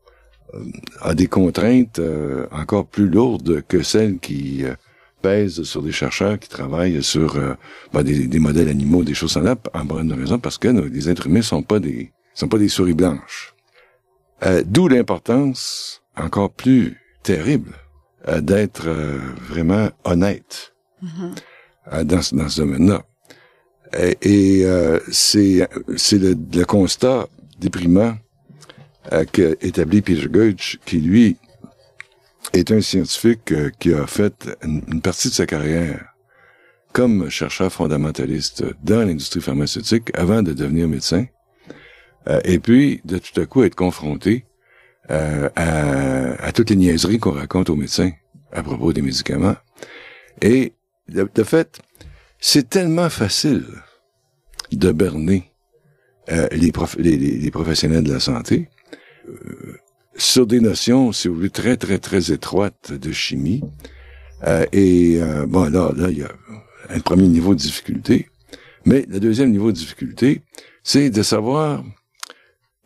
a 1.02 1.14
des 1.14 1.26
contraintes 1.26 1.99
euh, 1.99 2.46
encore 2.52 2.87
plus 2.87 3.08
lourdes 3.08 3.62
que 3.69 3.82
celles 3.82 4.19
qui 4.19 4.64
euh, 4.64 4.75
pèsent 5.20 5.62
sur 5.64 5.82
des 5.82 5.93
chercheurs 5.93 6.38
qui 6.38 6.49
travaillent 6.49 7.02
sur 7.02 7.37
euh, 7.37 7.52
ben, 7.93 8.02
des, 8.02 8.26
des 8.26 8.38
modèles 8.38 8.69
animaux, 8.69 9.05
des 9.05 9.14
choses 9.14 9.32
semblables, 9.32 9.61
en 9.75 9.84
bonne 9.84 10.12
raison 10.12 10.38
parce 10.38 10.56
que 10.58 10.69
nos- 10.69 10.87
les 10.88 11.08
êtres 11.11 11.26
humains 11.26 11.43
sont 11.43 11.62
pas 11.62 11.81
des 11.81 12.12
sont 12.34 12.49
pas 12.49 12.58
des 12.58 12.69
souris 12.69 12.94
blanches. 12.94 13.55
Euh, 14.44 14.62
D'où 14.64 14.88
l'importance 14.88 16.02
encore 16.17 16.50
plus 16.52 16.96
terrible 17.23 17.73
euh, 18.29 18.40
d'être 18.40 18.87
euh, 18.87 19.19
vraiment 19.49 19.90
honnête 20.05 20.75
Mhm. 21.02 21.35
euh, 21.93 22.05
dans, 22.05 22.23
ce- 22.23 22.35
dans 22.35 22.49
ce 22.49 22.61
domaine-là. 22.62 23.05
Et, 23.99 24.19
et, 24.61 24.67
c'est 25.12 25.67
le, 26.19 26.37
le 26.55 26.64
constat 26.64 27.26
déprimant 27.58 28.17
euh, 29.12 29.25
qu'a 29.25 29.50
établi 29.62 30.02
Peter 30.02 30.29
Gage, 30.29 30.79
qui 30.84 30.99
lui 31.00 31.37
est 32.52 32.70
un 32.70 32.81
scientifique 32.81 33.55
qui 33.79 33.94
a 33.94 34.06
fait 34.06 34.49
une, 34.62 34.82
une 34.88 35.00
partie 35.00 35.29
de 35.29 35.34
sa 35.34 35.46
carrière 35.46 36.05
comme 36.93 37.31
chercheur 37.31 37.73
fondamentaliste 37.73 38.64
dans 38.82 39.06
l'industrie 39.06 39.41
pharmaceutique 39.41 40.11
avant 40.14 40.43
de 40.43 40.52
devenir 40.52 40.88
médecin, 40.88 41.26
euh, 42.26 42.41
et 42.44 42.59
puis 42.59 43.00
de 43.05 43.19
tout 43.19 43.41
à 43.41 43.47
coup 43.47 43.62
être 43.62 43.75
confronté 43.75 44.44
euh, 45.11 45.49
à, 45.56 46.32
à 46.44 46.53
toutes 46.53 46.70
les 46.70 46.76
niaiseries 46.76 47.19
qu'on 47.19 47.32
raconte 47.32 47.70
aux 47.70 47.76
médecins 47.76 48.11
à 48.53 48.62
propos 48.62 48.93
des 48.93 49.03
médicaments. 49.03 49.56
Et 50.43 50.73
de, 51.09 51.29
de 51.32 51.43
fait, 51.43 51.81
c'est 52.41 52.69
tellement 52.69 53.11
facile 53.11 53.65
de 54.73 54.93
berner 54.93 55.50
euh, 56.31 56.47
les, 56.53 56.73
prof- 56.73 56.97
les, 56.99 57.17
les- 57.17 57.50
professionnels 57.50 58.05
de 58.05 58.12
la 58.12 58.20
santé 58.20 58.69
euh, 59.29 59.76
sur 60.17 60.47
des 60.47 60.61
notions, 60.61 61.12
si 61.12 61.29
vous 61.29 61.37
voulez, 61.37 61.50
très, 61.50 61.76
très, 61.76 61.99
très 61.99 62.32
étroites 62.32 62.93
de 62.93 63.12
chimie. 63.12 63.62
Euh, 64.47 64.67
et 64.73 65.20
bon, 65.47 65.70
là, 65.70 65.93
là, 65.97 66.11
il 66.11 66.19
y 66.19 66.23
a 66.23 66.31
un 66.91 67.00
premier 67.00 67.29
niveau 67.29 67.55
de 67.55 67.61
difficulté. 67.61 68.29
Mais 68.85 69.05
le 69.09 69.20
deuxième 69.20 69.50
niveau 69.50 69.73
de 69.73 69.76
difficulté, 69.76 70.43
c'est 70.82 71.10
de 71.10 71.22
savoir 71.22 71.84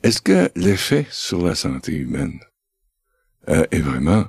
est-ce 0.02 0.21
que 0.21 0.50
l'effet 0.56 1.06
sur 1.11 1.44
la 1.44 1.54
santé 1.54 1.92
humaine 1.92 2.38
euh, 3.49 3.64
est 3.71 3.80
vraiment 3.80 4.25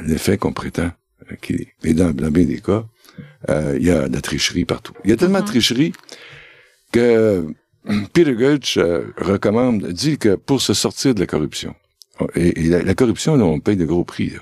l'effet 0.00 0.36
qu'on 0.38 0.52
prétend 0.52 0.90
euh, 1.30 1.36
qu'il 1.36 1.62
est. 1.62 1.72
Et 1.84 1.94
dans, 1.94 2.12
dans 2.12 2.30
bien 2.30 2.44
des 2.44 2.60
cas, 2.60 2.84
euh, 3.48 3.76
il 3.78 3.86
y 3.86 3.90
a 3.90 4.08
de 4.08 4.14
la 4.14 4.20
tricherie 4.20 4.64
partout? 4.64 4.94
Il 5.04 5.10
y 5.10 5.12
a 5.12 5.16
tellement 5.16 5.38
de 5.40 5.44
Mhm. 5.44 5.50
tricherie 5.50 5.92
que 6.92 7.46
Peter 8.12 8.34
euh, 8.78 9.04
recommande, 9.16 9.86
dit 9.92 10.18
que 10.18 10.34
pour 10.34 10.60
se 10.60 10.74
sortir 10.74 11.14
de 11.14 11.20
la 11.20 11.26
corruption, 11.26 11.74
et, 12.34 12.60
et 12.60 12.68
la, 12.68 12.82
la 12.82 12.94
corruption, 12.94 13.36
là, 13.36 13.44
on 13.44 13.60
paye 13.60 13.76
de 13.76 13.84
gros 13.84 14.04
prix. 14.04 14.30
Là, 14.30 14.40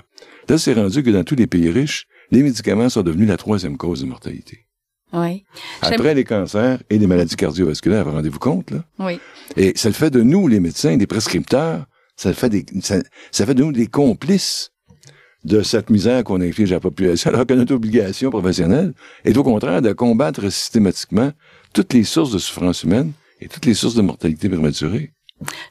là 0.49 0.57
c'est 0.57 0.73
rendu 0.73 1.03
que 1.03 1.09
dans 1.11 1.23
tous 1.23 1.35
les 1.35 1.47
pays 1.47 1.69
riches, 1.69 2.07
les 2.31 2.41
médicaments 2.41 2.89
sont 2.89 3.03
devenus 3.03 3.27
la 3.27 3.37
troisième 3.37 3.77
cause 3.77 4.01
de 4.01 4.07
mortalité. 4.07 4.64
Oui. 5.13 5.43
Après 5.81 6.13
les 6.13 6.23
cancers 6.23 6.79
et 6.89 6.97
les 6.97 7.07
maladies 7.07 7.35
cardiovasculaires, 7.35 8.11
rendez-vous 8.11 8.39
compte, 8.39 8.71
là? 8.71 8.83
Oui. 8.99 9.19
Et 9.55 9.73
ça 9.75 9.89
le 9.89 9.93
fait 9.93 10.09
de 10.09 10.21
nous, 10.21 10.47
les 10.47 10.59
médecins, 10.59 10.97
des 10.97 11.07
prescripteurs, 11.07 11.85
ça 12.15 12.29
le 12.29 12.35
fait 12.35 12.49
des, 12.49 12.65
ça, 12.81 12.97
ça 13.31 13.45
fait 13.45 13.53
de 13.53 13.63
nous 13.63 13.71
des 13.71 13.87
complices 13.87 14.71
de 15.43 15.61
cette 15.61 15.89
misère 15.89 16.23
qu'on 16.23 16.41
inflige 16.41 16.71
à 16.71 16.75
la 16.75 16.79
population, 16.79 17.29
alors 17.33 17.45
que 17.45 17.53
notre 17.53 17.75
obligation 17.75 18.29
professionnelle 18.29 18.93
est 19.23 19.37
au 19.37 19.43
contraire 19.43 19.81
de 19.81 19.93
combattre 19.93 20.49
systématiquement 20.49 21.31
toutes 21.73 21.93
les 21.93 22.03
sources 22.03 22.31
de 22.31 22.39
souffrance 22.39 22.83
humaine 22.83 23.13
et 23.39 23.47
toutes 23.47 23.65
les 23.65 23.73
sources 23.73 23.95
de 23.95 24.01
mortalité 24.01 24.49
prématurée. 24.49 25.11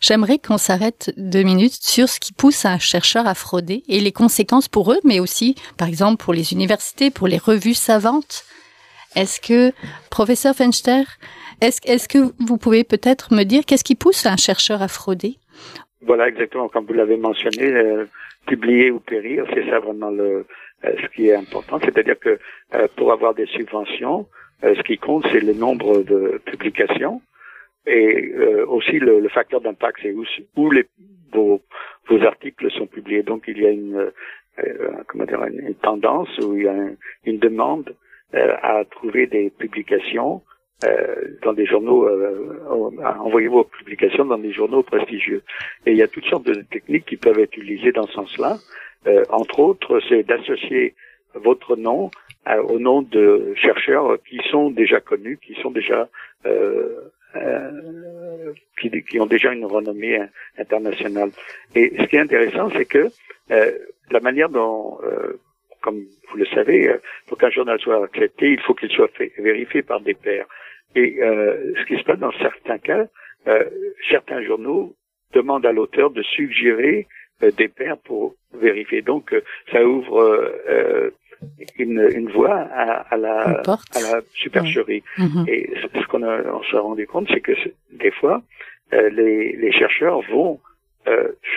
J'aimerais 0.01 0.39
qu'on 0.39 0.59
s'arrête 0.59 1.13
deux 1.17 1.43
minutes 1.43 1.79
sur 1.81 2.09
ce 2.09 2.21
qui 2.21 2.33
pousse 2.33 2.67
un 2.67 2.79
chercheur 2.79 3.27
à 3.27 3.35
frauder 3.35 3.83
et 3.89 4.01
les 4.01 4.13
conséquences 4.13 4.69
pour 4.69 4.93
eux, 4.93 5.01
mais 5.05 5.21
aussi, 5.21 5.55
par 5.79 5.89
exemple, 5.89 6.23
pour 6.23 6.35
les 6.35 6.53
universités, 6.53 7.11
pour 7.11 7.27
les 7.27 7.39
revues 7.39 7.75
savantes. 7.75 8.45
Est-ce 9.17 9.41
que, 9.41 9.73
professeur 10.11 10.55
Fenster, 10.55 11.05
est-ce 11.61 11.81
est-ce 11.87 12.09
que 12.09 12.33
vous 12.47 12.59
pouvez 12.59 12.85
peut-être 12.85 13.33
me 13.33 13.45
dire 13.45 13.65
qu'est-ce 13.67 13.85
qui 13.85 13.95
pousse 13.95 14.27
un 14.27 14.37
chercheur 14.37 14.83
à 14.83 14.89
frauder? 14.89 15.37
Voilà, 16.03 16.29
exactement, 16.29 16.69
comme 16.69 16.85
vous 16.85 16.93
l'avez 16.93 17.17
mentionné, 17.17 17.65
euh, 17.65 18.05
publier 18.47 18.91
ou 18.91 19.01
périr, 19.01 19.47
c'est 19.55 19.69
ça 19.71 19.79
vraiment 19.79 20.11
le, 20.11 20.47
euh, 20.85 20.93
ce 21.03 21.07
qui 21.15 21.29
est 21.29 21.35
important. 21.35 21.79
C'est-à-dire 21.81 22.19
que 22.19 22.39
euh, 22.75 22.89
pour 22.97 23.13
avoir 23.13 23.35
des 23.35 23.47
subventions, 23.47 24.27
euh, 24.65 24.75
ce 24.75 24.83
qui 24.83 24.99
compte, 24.99 25.27
c'est 25.33 25.41
le 25.41 25.55
nombre 25.55 26.03
de 26.03 26.41
publications 26.45 27.23
et 27.87 28.33
euh, 28.35 28.67
aussi 28.67 28.99
le, 28.99 29.21
le 29.21 29.29
facteur 29.29 29.61
d'impact, 29.61 30.01
c'est 30.03 30.13
où, 30.13 30.25
où 30.57 30.71
les, 30.71 30.87
vos, 31.33 31.63
vos 32.09 32.23
articles 32.23 32.71
sont 32.73 32.87
publiés. 32.87 33.23
Donc 33.23 33.45
il 33.49 33.59
y 33.59 33.67
a 33.67 33.71
une, 33.71 34.11
comment 35.07 35.25
dire, 35.25 35.43
une, 35.45 35.75
tendance 35.75 36.29
ou 36.39 36.57
il 36.57 36.65
y 36.65 36.69
a 36.69 36.77
une 37.25 37.39
demande 37.39 37.95
à 38.33 38.85
trouver 38.91 39.27
des 39.27 39.51
publications 39.51 40.43
euh, 40.85 41.39
dans 41.43 41.53
des 41.53 41.67
journaux, 41.67 42.07
euh, 42.07 42.59
envoyer 43.21 43.49
vos 43.49 43.65
publications 43.65 44.25
dans 44.25 44.39
des 44.39 44.53
journaux 44.53 44.83
prestigieux. 44.83 45.43
Et 45.87 45.93
il 45.93 45.97
y 45.97 46.03
a 46.03 46.09
toutes 46.09 46.25
sortes 46.27 46.47
de 46.47 46.63
techniques 46.63 47.07
qui 47.07 47.17
peuvent 47.17 47.39
être 47.39 47.57
utilisées 47.57 47.93
dans 47.93 48.07
ce 48.07 48.13
sens-là. 48.13 48.59
Euh, 49.07 49.23
entre 49.31 49.61
autres, 49.61 50.01
c'est 50.09 50.25
d'associer 50.25 50.95
votre 51.35 51.77
nom 51.77 52.11
euh, 52.49 52.61
au 52.63 52.79
nom 52.79 53.03
de 53.03 53.55
chercheurs 53.57 54.19
qui 54.29 54.41
sont 54.51 54.71
déjà 54.71 55.01
connus, 55.01 55.39
qui 55.39 55.55
sont 55.63 55.71
déjà 55.71 56.09
euh, 56.45 57.11
qui, 58.81 58.91
qui, 59.05 59.21
ont 59.21 59.27
déjà 59.27 59.53
une 59.53 59.65
renommée 59.65 60.21
internationale. 60.59 61.31
Et 61.75 61.93
ce 61.99 62.05
qui 62.05 62.17
est 62.17 62.21
intéressant, 62.21 62.69
c'est 62.71 62.85
que 62.85 63.11
la 63.49 64.21
manière 64.21 64.51
dont 64.51 64.99
comme 65.85 66.01
vous 66.31 66.39
le 66.39 66.47
savez, 66.47 66.91
pour 67.29 67.37
qu'un 67.37 67.51
journal 67.51 67.79
soit 67.79 68.03
accepté, 68.03 68.53
il 68.53 68.61
faut 68.61 68.73
qu'il 68.73 68.91
soit 68.91 69.13
fait, 69.19 69.33
vérifié 69.39 69.83
par 69.83 70.01
des 70.01 70.15
pairs. 70.15 70.47
Et 70.97 71.23
euh, 71.23 71.75
ce 71.79 71.85
qui 71.85 71.99
se 71.99 72.05
passe 72.05 72.19
dans 72.19 72.33
certains 72.33 72.79
cas, 72.79 73.07
euh, 73.47 73.65
certains 74.11 74.43
journaux 74.43 74.95
demandent 75.35 75.67
à 75.67 75.73
l'auteur 75.73 76.11
de 76.11 76.23
suggérer 76.23 77.07
euh, 77.43 77.51
des 77.51 77.69
pairs 77.69 77.99
pour 77.99 78.35
vérifier. 78.55 79.03
Donc, 79.03 79.35
ça 79.71 79.85
ouvre 79.85 80.43
une, 81.79 82.09
une, 82.15 82.31
voie 82.31 82.57
à, 82.57 83.03
à, 83.13 83.17
la, 83.19 83.61
à 83.61 84.01
la 84.01 84.21
supercherie. 84.33 85.03
Mm-hmm. 85.19 85.51
Et 85.51 85.71
ce 86.01 86.07
qu'on 86.07 86.23
on 86.23 86.63
s'est 86.65 86.79
rendu 86.79 87.07
compte, 87.07 87.29
c'est 87.29 87.41
que 87.41 87.53
des 87.93 88.13
fois, 88.13 88.43
les, 88.93 89.57
les, 89.57 89.73
chercheurs 89.73 90.21
vont 90.31 90.61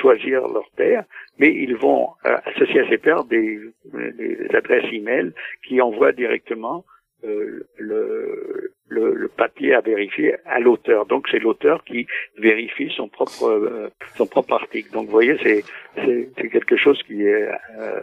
choisir 0.01 0.47
leur 0.47 0.69
père, 0.75 1.03
mais 1.39 1.53
ils 1.53 1.75
vont 1.75 2.09
associer 2.23 2.81
à 2.81 2.89
ces 2.89 2.97
pairs 2.97 3.23
des, 3.23 3.59
des 3.93 4.47
adresses 4.53 4.91
e-mail 4.93 5.33
qui 5.67 5.81
envoient 5.81 6.11
directement 6.11 6.83
euh, 7.23 7.65
le, 7.77 8.73
le, 8.89 9.15
le, 9.15 9.27
papier 9.27 9.73
à 9.73 9.81
vérifier 9.81 10.35
à 10.45 10.59
l'auteur. 10.59 11.07
Donc 11.07 11.27
c'est 11.31 11.39
l'auteur 11.39 11.83
qui 11.83 12.05
vérifie 12.37 12.91
son 12.95 13.07
propre 13.07 13.45
euh, 13.45 13.89
son 14.15 14.27
propre 14.27 14.53
article. 14.53 14.91
Donc 14.91 15.05
vous 15.05 15.13
voyez, 15.13 15.35
c'est 15.41 15.63
c'est 15.95 16.49
quelque 16.49 16.77
chose 16.77 17.01
qui 17.07 17.23
est 17.23 17.49
euh, 17.79 18.01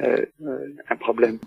euh 0.00 0.24
un 0.88 0.96
problème. 0.96 1.38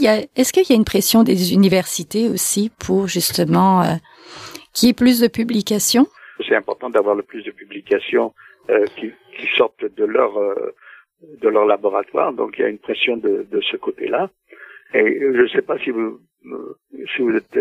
Qu'il 0.00 0.06
y 0.06 0.08
a, 0.08 0.26
est-ce 0.36 0.52
qu'il 0.52 0.64
y 0.68 0.72
a 0.72 0.76
une 0.76 0.84
pression 0.84 1.22
des 1.22 1.52
universités 1.52 2.28
aussi 2.28 2.70
pour 2.78 3.06
justement 3.06 3.82
euh, 3.82 3.96
qu'il 4.72 4.88
y 4.88 4.90
ait 4.90 4.94
plus 4.94 5.20
de 5.20 5.28
publications? 5.28 6.06
C'est 6.48 6.56
important 6.56 6.88
d'avoir 6.88 7.14
le 7.14 7.22
plus 7.22 7.42
de 7.44 7.50
publications 7.50 8.32
euh, 8.70 8.86
qui, 8.96 9.12
qui, 9.36 9.46
sortent 9.56 9.84
de 9.84 10.04
leur 10.04 10.38
euh, 10.38 10.74
de 11.42 11.48
leur 11.48 11.66
laboratoire. 11.66 12.32
Donc 12.32 12.54
il 12.56 12.62
y 12.62 12.64
a 12.64 12.68
une 12.68 12.78
pression 12.78 13.16
de, 13.18 13.46
de 13.50 13.60
ce 13.60 13.76
côté-là. 13.76 14.30
Et 14.94 15.20
je 15.20 15.42
ne 15.42 15.48
sais 15.48 15.62
pas 15.62 15.78
si 15.78 15.90
vous 15.90 16.18
si 17.14 17.20
vous 17.20 17.36
êtes 17.36 17.58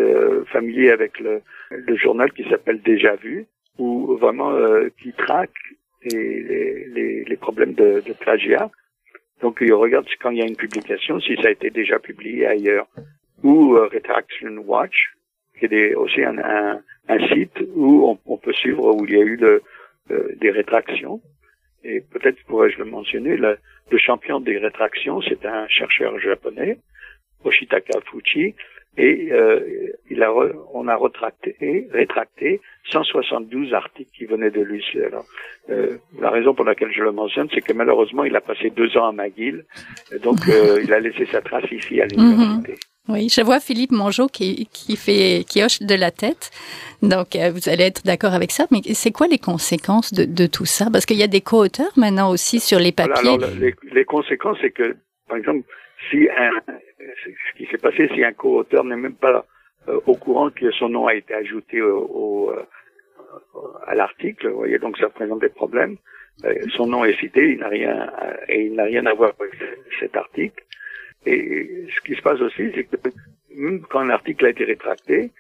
familier 0.53 0.91
avec 0.91 1.19
le, 1.19 1.41
le 1.69 1.98
journal 1.98 2.31
qui 2.31 2.46
s'appelle 2.50 2.81
Déjà 2.81 3.15
Vu, 3.17 3.46
ou 3.77 4.15
vraiment 4.15 4.53
qui 5.03 5.12
traque 5.12 5.51
les, 6.05 6.88
les, 6.96 7.25
les, 7.25 7.38
problèmes 7.38 7.74
de, 7.74 8.01
de 8.05 8.13
plagiat. 8.13 8.72
Donc, 9.41 9.60
il 9.62 9.74
regarde 9.74 10.05
quand 10.22 10.31
il 10.31 10.39
y 10.39 10.41
a 10.41 10.46
une 10.46 10.55
publication, 10.55 11.19
si 11.19 11.36
ça 11.38 11.48
a 11.48 11.51
été 11.51 11.69
déjà 11.69 12.00
publié 12.00 12.46
ailleurs. 12.46 12.88
Ou 13.43 13.75
euh, 13.75 13.88
Retraction 13.93 14.58
Watch, 14.65 15.13
qui 15.58 15.65
est 15.65 15.96
aussi 15.96 16.22
un, 16.24 16.81
site 17.34 17.58
où 17.74 18.17
on, 18.25 18.38
peut 18.38 18.53
suivre 18.53 18.93
où 18.93 19.05
il 19.05 19.13
y 19.13 19.22
a 19.22 19.24
eu 19.24 19.39
euh, 19.41 20.36
des 20.38 20.51
rétractions. 20.51 21.22
Et 21.84 22.01
peut-être 22.01 22.43
pourrais-je 22.46 22.77
le 22.77 22.86
mentionner, 22.86 23.38
le, 23.38 23.58
le, 23.89 23.98
champion 23.98 24.41
des 24.41 24.58
rétractions, 24.58 25.22
c'est 25.22 25.46
un 25.46 25.67
chercheur 25.69 26.19
japonais, 26.19 26.77
Oshitaka 27.46 28.01
Fuchi, 28.12 28.53
et 28.98 29.29
euh, 29.31 29.60
il 30.10 30.24
a 30.24 30.34
on 30.74 30.88
a 30.88 30.96
retracté, 30.96 31.88
rétracté 31.91 32.62
172 32.91 33.74
articles 33.74 34.12
qui 34.17 34.25
venaient 34.25 34.51
de 34.51 34.62
lui. 34.62 34.84
Alors, 35.05 35.25
euh, 35.69 35.98
la 36.19 36.29
raison 36.29 36.53
pour 36.53 36.65
laquelle 36.65 36.91
je 36.91 37.03
le 37.03 37.12
mentionne, 37.12 37.48
c'est 37.53 37.62
que 37.62 37.74
malheureusement, 37.74 38.24
il 38.24 38.36
a 38.36 38.41
passé 38.41 38.69
deux 38.69 38.98
ans 38.98 39.08
à 39.08 39.12
McGill, 39.12 39.65
donc 40.24 40.38
euh, 40.50 40.81
il 40.84 40.93
a 40.93 41.00
laissé 41.00 41.25
sa 41.27 41.41
trace 41.41 41.72
ici 41.72 42.01
à 42.01 42.05
mhm. 42.05 42.12
l'université. 42.12 42.75
Oui, 43.08 43.27
je 43.27 43.41
vois 43.41 43.60
Philippe 43.60 43.91
Mongeau 43.91 44.27
qui, 44.27 44.67
qui 44.72 44.96
fait 44.96 45.43
qui 45.50 45.63
hoche 45.63 45.79
de 45.81 45.96
la 45.96 46.12
tête. 46.12 46.51
Donc, 47.01 47.36
euh, 47.36 47.50
vous 47.50 47.67
allez 47.67 47.86
être 47.86 48.03
d'accord 48.05 48.34
avec 48.34 48.51
ça. 48.51 48.67
Mais 48.69 48.81
c'est 48.93 49.12
quoi 49.12 49.27
les 49.27 49.39
conséquences 49.39 50.13
de, 50.13 50.25
de 50.25 50.46
tout 50.46 50.65
ça? 50.65 50.89
Parce 50.91 51.08
qu'il 51.08 51.17
y 51.17 51.24
a 51.24 51.27
des 51.27 51.41
co-auteurs 51.41 51.91
maintenant 51.98 52.29
aussi 52.29 52.60
sur 52.60 52.77
les 52.77 52.91
papiers. 52.91 53.29
alors, 53.29 53.50
les, 53.60 53.74
les 53.91 54.05
conséquences, 54.05 54.58
c'est 54.62 54.69
que, 54.69 54.96
par 55.27 55.38
exemple, 55.38 55.63
si 56.10 56.27
un, 56.29 56.51
ce 57.24 57.58
qui 57.58 57.65
s'est 57.68 57.77
passé 57.77 58.10
si 58.13 58.24
un 58.24 58.34
co-auteur 58.34 58.84
n'est 58.84 58.96
même 58.96 59.15
pas 59.15 59.46
euh, 59.88 60.00
au 60.06 60.15
courant 60.15 60.50
que 60.50 60.72
son 60.72 60.89
nom 60.89 61.08
a 61.08 61.15
été 61.15 61.34
ajouté 61.34 61.82
au, 61.82 62.51
euh, 62.51 62.63
à 63.86 63.96
l'article. 63.96 64.50
Vous 64.50 64.58
voyez, 64.58 64.77
donc 64.77 64.98
ça 64.98 65.10
présente 65.10 65.41
des 65.41 65.50
problèmes. 65.50 65.98
Euh, 66.46 66.53
son 66.75 66.88
nom 66.88 67.03
est 67.06 67.20
cité, 67.20 67.51
il 67.51 67.60
n'a 67.60 67.68
rien 67.68 68.12
et 68.48 68.65
il 68.65 68.75
n'a 68.75 68.84
rien 68.84 69.06
à 69.06 69.13
voir 69.13 69.34
avec 69.39 69.53
cet 70.00 70.15
article. 70.15 70.63
Et 71.25 71.86
ce 71.94 72.01
qui 72.01 72.15
se 72.15 72.22
passe 72.22 72.39
aussi, 72.39 72.72
c'est 72.74 72.86
que 72.86 72.96
même 73.56 73.82
quand 73.82 74.00
un 74.00 74.10
article 74.10 74.46
a 74.46 74.50
été 74.50 74.63
rétracté, 74.63 75.32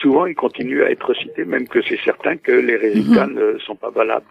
souvent 0.00 0.26
il 0.26 0.36
continue 0.36 0.82
à 0.84 0.90
être 0.90 1.12
cité, 1.14 1.44
même 1.44 1.66
que 1.66 1.82
c'est 1.82 1.98
certain 2.04 2.36
que 2.36 2.52
les 2.52 2.76
résultats 2.76 3.26
mhm. 3.26 3.34
ne 3.34 3.58
sont 3.58 3.74
pas 3.74 3.90
valables. 3.90 4.26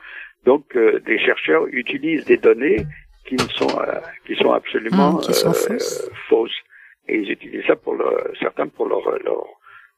Donc, 0.45 0.75
des 0.77 1.19
chercheurs 1.19 1.67
utilisent 1.67 2.25
des 2.25 2.37
données 2.37 2.85
qui 3.25 3.35
ne 3.35 3.47
sont 3.59 3.79
euh, 3.79 3.99
qui 4.25 4.35
sont 4.35 4.51
absolument 4.51 5.13
mmh, 5.13 5.21
euh, 5.29 5.77
fausses. 6.27 6.59
Et 7.07 7.17
ils 7.17 7.31
utilisent 7.31 7.65
ça 7.65 7.75
pour 7.75 7.95
certains 8.39 8.67
pour 8.67 8.87
leur, 8.87 9.01
leur 9.23 9.43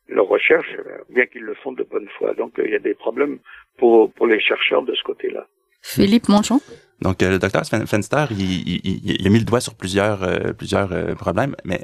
leur 0.09 0.27
recherche, 0.27 0.67
bien 1.09 1.25
qu'ils 1.25 1.43
le 1.43 1.53
font 1.55 1.71
de 1.71 1.83
bonne 1.83 2.07
foi. 2.17 2.33
Donc 2.33 2.53
il 2.57 2.71
y 2.71 2.75
a 2.75 2.79
des 2.79 2.93
problèmes 2.93 3.39
pour 3.77 4.11
pour 4.13 4.27
les 4.27 4.39
chercheurs 4.39 4.83
de 4.83 4.93
ce 4.93 5.03
côté-là. 5.03 5.47
Philippe 5.83 6.29
Monchon. 6.29 6.59
Donc, 7.01 7.21
euh, 7.21 7.31
le 7.31 7.39
docteur 7.39 7.63
Fenster, 7.65 8.25
il, 8.31 8.39
il, 8.41 9.01
il, 9.03 9.27
a 9.27 9.29
mis 9.29 9.39
le 9.39 9.43
doigt 9.43 9.59
sur 9.59 9.75
plusieurs 9.75 10.23
euh, 10.23 10.53
plusieurs 10.53 10.93
euh, 10.93 11.15
problèmes, 11.15 11.53
mais 11.65 11.83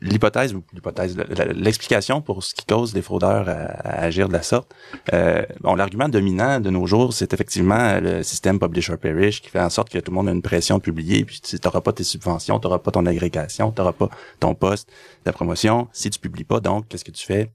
l'hypothèse 0.00 0.52
ou 0.52 0.64
l'hypothèse, 0.72 1.16
l'explication 1.54 2.20
pour 2.20 2.42
ce 2.42 2.54
qui 2.54 2.66
cause 2.66 2.92
les 2.92 3.02
fraudeurs 3.02 3.48
à, 3.48 4.02
agir 4.02 4.26
de 4.26 4.32
la 4.32 4.42
sorte, 4.42 4.74
bon, 5.60 5.76
l'argument 5.76 6.08
dominant 6.08 6.58
de 6.58 6.70
nos 6.70 6.86
jours, 6.86 7.12
c'est 7.12 7.32
effectivement 7.32 8.00
le 8.00 8.24
système 8.24 8.58
publisher 8.58 8.96
perish 8.96 9.42
qui 9.42 9.48
fait 9.48 9.60
en 9.60 9.70
sorte 9.70 9.90
que 9.90 9.98
tout 10.00 10.10
le 10.10 10.16
monde 10.16 10.28
a 10.28 10.32
une 10.32 10.42
pression 10.42 10.78
de 10.78 10.82
publier, 10.82 11.24
puis 11.24 11.40
tu 11.40 11.56
n'auras 11.64 11.80
pas 11.80 11.92
tes 11.92 12.04
subventions, 12.04 12.58
tu 12.58 12.66
n'auras 12.66 12.80
pas 12.80 12.90
ton 12.90 13.06
agrégation, 13.06 13.70
tu 13.70 13.80
n'auras 13.80 13.92
pas 13.92 14.10
ton 14.40 14.56
poste, 14.56 14.90
ta 15.22 15.32
promotion. 15.32 15.86
Si 15.92 16.10
tu 16.10 16.18
publies 16.18 16.44
pas, 16.44 16.58
donc, 16.58 16.88
qu'est-ce 16.88 17.04
que 17.04 17.12
tu 17.12 17.24
fais? 17.24 17.52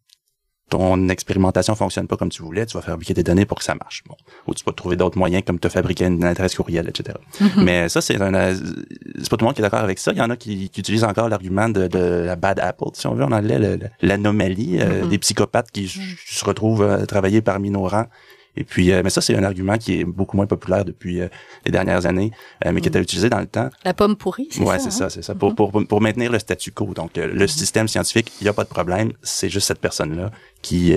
Ton 0.73 1.07
expérimentation 1.09 1.75
fonctionne 1.75 2.07
pas 2.07 2.17
comme 2.17 2.29
tu 2.29 2.41
voulais, 2.41 2.65
tu 2.65 2.75
vas 2.75 2.81
fabriquer 2.81 3.13
des 3.13 3.21
données 3.21 3.45
pour 3.45 3.59
que 3.59 3.63
ça 3.63 3.75
marche. 3.75 4.03
Bon. 4.07 4.15
Ou 4.47 4.55
tu 4.55 4.63
peux 4.63 4.71
trouver 4.71 4.95
d'autres 4.95 5.19
moyens 5.19 5.43
comme 5.45 5.59
te 5.59 5.69
fabriquer 5.69 6.05
une 6.05 6.23
adresse 6.23 6.55
courriel, 6.55 6.89
etc. 6.89 7.15
Mm-hmm. 7.39 7.63
Mais 7.63 7.89
ça, 7.89 8.01
c'est 8.01 8.19
un, 8.19 8.55
c'est 8.55 9.29
pas 9.29 9.37
tout 9.37 9.41
le 9.41 9.45
monde 9.45 9.53
qui 9.53 9.61
est 9.61 9.67
d'accord 9.67 9.81
avec 9.81 9.99
ça. 9.99 10.13
Il 10.13 10.17
y 10.17 10.21
en 10.21 10.31
a 10.31 10.35
qui, 10.35 10.69
qui 10.69 10.79
utilisent 10.79 11.03
encore 11.03 11.29
l'argument 11.29 11.69
de, 11.69 11.85
de, 11.85 11.99
la 12.25 12.35
bad 12.35 12.59
apple, 12.59 12.89
si 12.93 13.05
on 13.05 13.13
veut, 13.13 13.23
en 13.23 13.31
anglais, 13.31 13.59
l'anomalie, 14.01 14.79
euh, 14.79 15.03
mm-hmm. 15.03 15.09
des 15.09 15.17
psychopathes 15.19 15.69
qui 15.71 15.87
se 15.87 16.43
retrouvent 16.43 16.89
à 16.89 17.05
travailler 17.05 17.43
parmi 17.43 17.69
nos 17.69 17.87
rangs 17.87 18.07
et 18.55 18.63
puis, 18.63 18.91
euh, 18.91 19.01
mais 19.03 19.09
ça, 19.09 19.21
c'est 19.21 19.35
un 19.35 19.43
argument 19.43 19.77
qui 19.77 19.99
est 19.99 20.03
beaucoup 20.03 20.37
moins 20.37 20.45
populaire 20.45 20.85
depuis 20.85 21.21
euh, 21.21 21.27
les 21.65 21.71
dernières 21.71 22.05
années, 22.05 22.31
euh, 22.65 22.71
mais 22.71 22.81
qui 22.81 22.87
était 22.87 23.01
utilisé 23.01 23.29
dans 23.29 23.39
le 23.39 23.47
temps. 23.47 23.69
La 23.83 23.93
pomme 23.93 24.15
pourrie, 24.15 24.47
c'est 24.51 24.59
ouais, 24.59 24.65
ça. 24.65 24.71
Ouais, 24.71 24.79
c'est 24.79 24.87
hein? 24.87 24.91
ça, 24.91 25.09
c'est 25.09 25.21
ça. 25.23 25.33
Pour, 25.33 25.53
mm-hmm. 25.53 25.71
pour, 25.71 25.87
pour 25.87 26.01
maintenir 26.01 26.31
le 26.31 26.39
statu 26.39 26.71
quo. 26.71 26.93
Donc, 26.93 27.17
le 27.17 27.33
mm-hmm. 27.33 27.47
système 27.47 27.87
scientifique, 27.87 28.31
il 28.41 28.43
n'y 28.43 28.49
a 28.49 28.53
pas 28.53 28.63
de 28.63 28.69
problème. 28.69 29.13
C'est 29.23 29.49
juste 29.49 29.67
cette 29.67 29.79
personne-là 29.79 30.31
qui, 30.61 30.93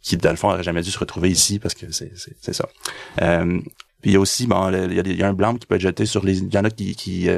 qui, 0.00 0.16
dans 0.16 0.30
le 0.30 0.36
fond, 0.36 0.48
aurait 0.48 0.62
jamais 0.62 0.82
dû 0.82 0.90
se 0.90 0.98
retrouver 0.98 1.30
ici 1.30 1.58
parce 1.58 1.74
que 1.74 1.90
c'est, 1.92 2.12
c'est, 2.40 2.52
ça. 2.52 2.68
puis 3.16 4.10
il 4.10 4.12
y 4.12 4.16
a 4.16 4.20
aussi, 4.20 4.46
bon, 4.46 4.70
il 4.70 4.92
y, 4.92 5.16
y 5.16 5.22
a 5.22 5.28
un 5.28 5.34
blâme 5.34 5.58
qui 5.58 5.66
peut 5.66 5.74
être 5.74 5.80
jeté 5.82 6.06
sur 6.06 6.24
les, 6.24 6.38
il 6.38 6.52
y 6.52 6.58
en 6.58 6.64
a 6.64 6.70
qui, 6.70 6.94
qui, 6.96 7.28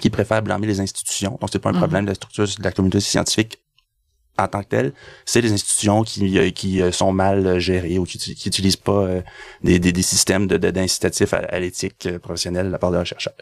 qui 0.00 0.10
préfèrent 0.10 0.42
blâmer 0.42 0.66
les 0.66 0.80
institutions. 0.80 1.38
Donc, 1.40 1.50
c'est 1.52 1.60
pas 1.60 1.70
un 1.70 1.72
mm-hmm. 1.72 1.78
problème 1.78 2.04
de 2.04 2.10
la 2.10 2.14
structure 2.14 2.44
de 2.44 2.64
la 2.64 2.72
communauté 2.72 3.00
scientifique 3.00 3.60
en 4.36 4.48
tant 4.48 4.62
que 4.62 4.68
tel, 4.68 4.92
c'est 5.24 5.40
les 5.40 5.52
institutions 5.52 6.02
qui, 6.02 6.38
euh, 6.38 6.50
qui 6.50 6.82
euh, 6.82 6.90
sont 6.90 7.12
mal 7.12 7.46
euh, 7.46 7.58
gérées 7.60 7.98
ou 7.98 8.04
qui, 8.04 8.18
qui 8.18 8.48
utilisent 8.48 8.76
pas 8.76 9.06
des, 9.62 9.78
des, 9.78 9.92
des, 9.92 10.02
systèmes 10.02 10.46
de, 10.46 10.56
d'incitatifs 10.56 11.32
à, 11.34 11.58
l'éthique 11.60 12.08
professionnelle 12.18 12.66
de 12.66 12.72
la 12.72 12.78
part 12.78 12.90
de 12.90 12.96
leurs 12.96 13.06
chercheurs. 13.06 13.34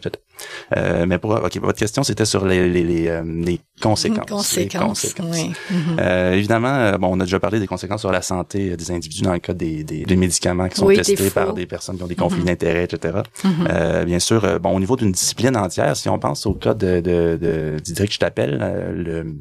Euh, 0.76 1.06
mais 1.06 1.18
pour 1.18 1.30
ok, 1.30 1.56
votre 1.61 1.78
question 1.78 2.02
c'était 2.02 2.25
sur 2.25 2.44
les 2.44 2.68
les, 2.68 2.84
les, 2.84 3.22
les 3.25 3.61
conséquences. 3.80 4.28
Conséquences. 4.28 5.14
Oui. 5.20 5.52
Euh, 5.99 6.32
évidemment, 6.32 6.99
bon, 6.99 7.08
on 7.12 7.20
a 7.20 7.25
déjà 7.25 7.40
parlé 7.40 7.58
des 7.58 7.66
conséquences 7.66 8.00
sur 8.00 8.12
la 8.12 8.22
santé 8.22 8.76
des 8.76 8.90
individus 8.90 9.22
dans 9.22 9.32
le 9.32 9.38
cas 9.38 9.54
des, 9.54 9.84
des, 9.84 10.04
des 10.04 10.16
médicaments 10.16 10.68
qui 10.68 10.76
sont 10.76 10.88
testés 10.88 11.30
par 11.30 11.54
des 11.54 11.66
personnes 11.66 11.96
qui 11.96 12.02
ont 12.02 12.06
des 12.06 12.16
conflits 12.16 12.42
mm-hmm. 12.42 12.46
d'intérêts, 12.46 12.84
etc. 12.84 13.18
Mm-hmm. 13.44 13.50
euh, 13.70 14.04
bien 14.04 14.18
sûr, 14.18 14.61
bon, 14.61 14.76
au 14.76 14.80
niveau 14.80 14.96
d'une 14.96 15.12
discipline 15.12 15.56
entière, 15.56 15.96
si 15.96 16.08
on 16.08 16.18
pense 16.18 16.46
au 16.46 16.54
cas 16.54 16.75
de, 16.75 17.00
de, 17.00 17.38
de 17.40 17.76
Didrik 17.82 18.18
le 18.37 19.37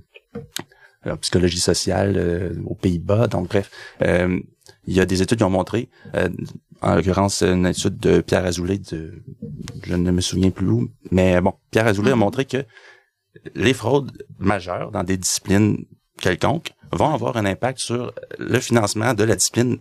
en 1.06 1.18
psychologie 1.18 1.60
sociale 1.60 2.16
euh, 2.18 2.54
aux 2.66 2.76
Pays-Bas. 2.76 3.28
Donc 3.28 3.50
bref, 3.50 3.70
euh, 4.02 4.40
il 4.86 4.94
y 4.94 5.00
a 5.00 5.06
des 5.06 5.22
études 5.22 5.38
qui 5.38 5.44
ont 5.44 5.50
montré, 5.50 5.90
euh, 6.16 6.30
en 6.82 6.96
l'occurrence 6.96 7.42
une 7.44 7.66
étude 7.66 7.98
de 7.98 8.22
Pierre 8.22 8.46
Azoulay, 8.46 8.80
de, 8.80 9.24
je 9.84 9.96
ne 9.96 10.12
me 10.12 10.22
souviens 10.22 10.52
plus 10.52 10.68
où, 10.68 10.90
mais 11.12 11.40
bon, 11.42 11.54
Pierre 11.70 11.88
Azoulay 11.88 12.12
a 12.12 12.16
mm-hmm. 12.16 12.18
montré 12.18 12.46
que 12.46 12.66
les 13.56 13.74
fraudes 13.74 14.12
majeures 14.40 14.92
dans 14.92 15.04
des 15.04 15.18
disciplines 15.18 15.86
quelconques 16.20 16.74
vont 16.92 17.14
avoir 17.14 17.38
un 17.38 17.46
impact 17.46 17.80
sur 17.80 18.14
le 18.38 18.60
financement 18.60 19.14
de 19.14 19.24
la 19.24 19.36
discipline 19.36 19.78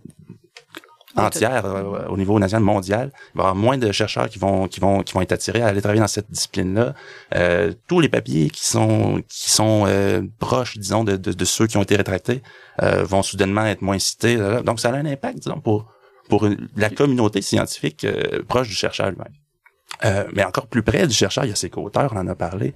entière 1.15 1.65
euh, 1.65 2.07
au 2.07 2.17
niveau 2.17 2.39
national 2.39 2.63
mondial. 2.63 3.11
Il 3.33 3.37
va 3.37 3.43
y 3.43 3.47
avoir 3.47 3.55
moins 3.55 3.77
de 3.77 3.91
chercheurs 3.91 4.29
qui 4.29 4.39
vont 4.39 4.67
qui 4.67 4.79
vont 4.79 5.03
qui 5.03 5.13
vont 5.13 5.21
être 5.21 5.31
attirés 5.31 5.61
à 5.61 5.67
aller 5.67 5.81
travailler 5.81 6.01
dans 6.01 6.07
cette 6.07 6.29
discipline-là. 6.31 6.93
Euh, 7.35 7.73
tous 7.87 7.99
les 7.99 8.09
papiers 8.09 8.49
qui 8.49 8.65
sont 8.65 9.21
qui 9.27 9.51
sont 9.51 9.85
euh, 9.87 10.21
proches, 10.39 10.77
disons, 10.77 11.03
de, 11.03 11.17
de, 11.17 11.31
de, 11.31 11.45
ceux 11.45 11.67
qui 11.67 11.77
ont 11.77 11.83
été 11.83 11.95
rétractés 11.95 12.41
euh, 12.81 13.03
vont 13.03 13.23
soudainement 13.23 13.65
être 13.65 13.81
moins 13.81 13.99
cités. 13.99 14.37
Donc 14.63 14.79
ça 14.79 14.89
a 14.89 14.93
un 14.93 15.05
impact, 15.05 15.39
disons, 15.39 15.59
pour 15.59 15.91
pour 16.29 16.47
la 16.77 16.89
communauté 16.89 17.41
scientifique 17.41 18.07
proche 18.47 18.69
du 18.69 18.73
chercheur 18.73 19.11
lui-même. 19.11 20.27
mais 20.33 20.45
encore 20.45 20.67
plus 20.67 20.81
près 20.81 21.05
du 21.05 21.13
chercheur, 21.13 21.43
il 21.43 21.49
y 21.49 21.51
a 21.51 21.55
ses 21.55 21.69
co-auteurs, 21.69 22.13
on 22.13 22.17
en 22.17 22.27
a 22.27 22.35
parlé. 22.35 22.73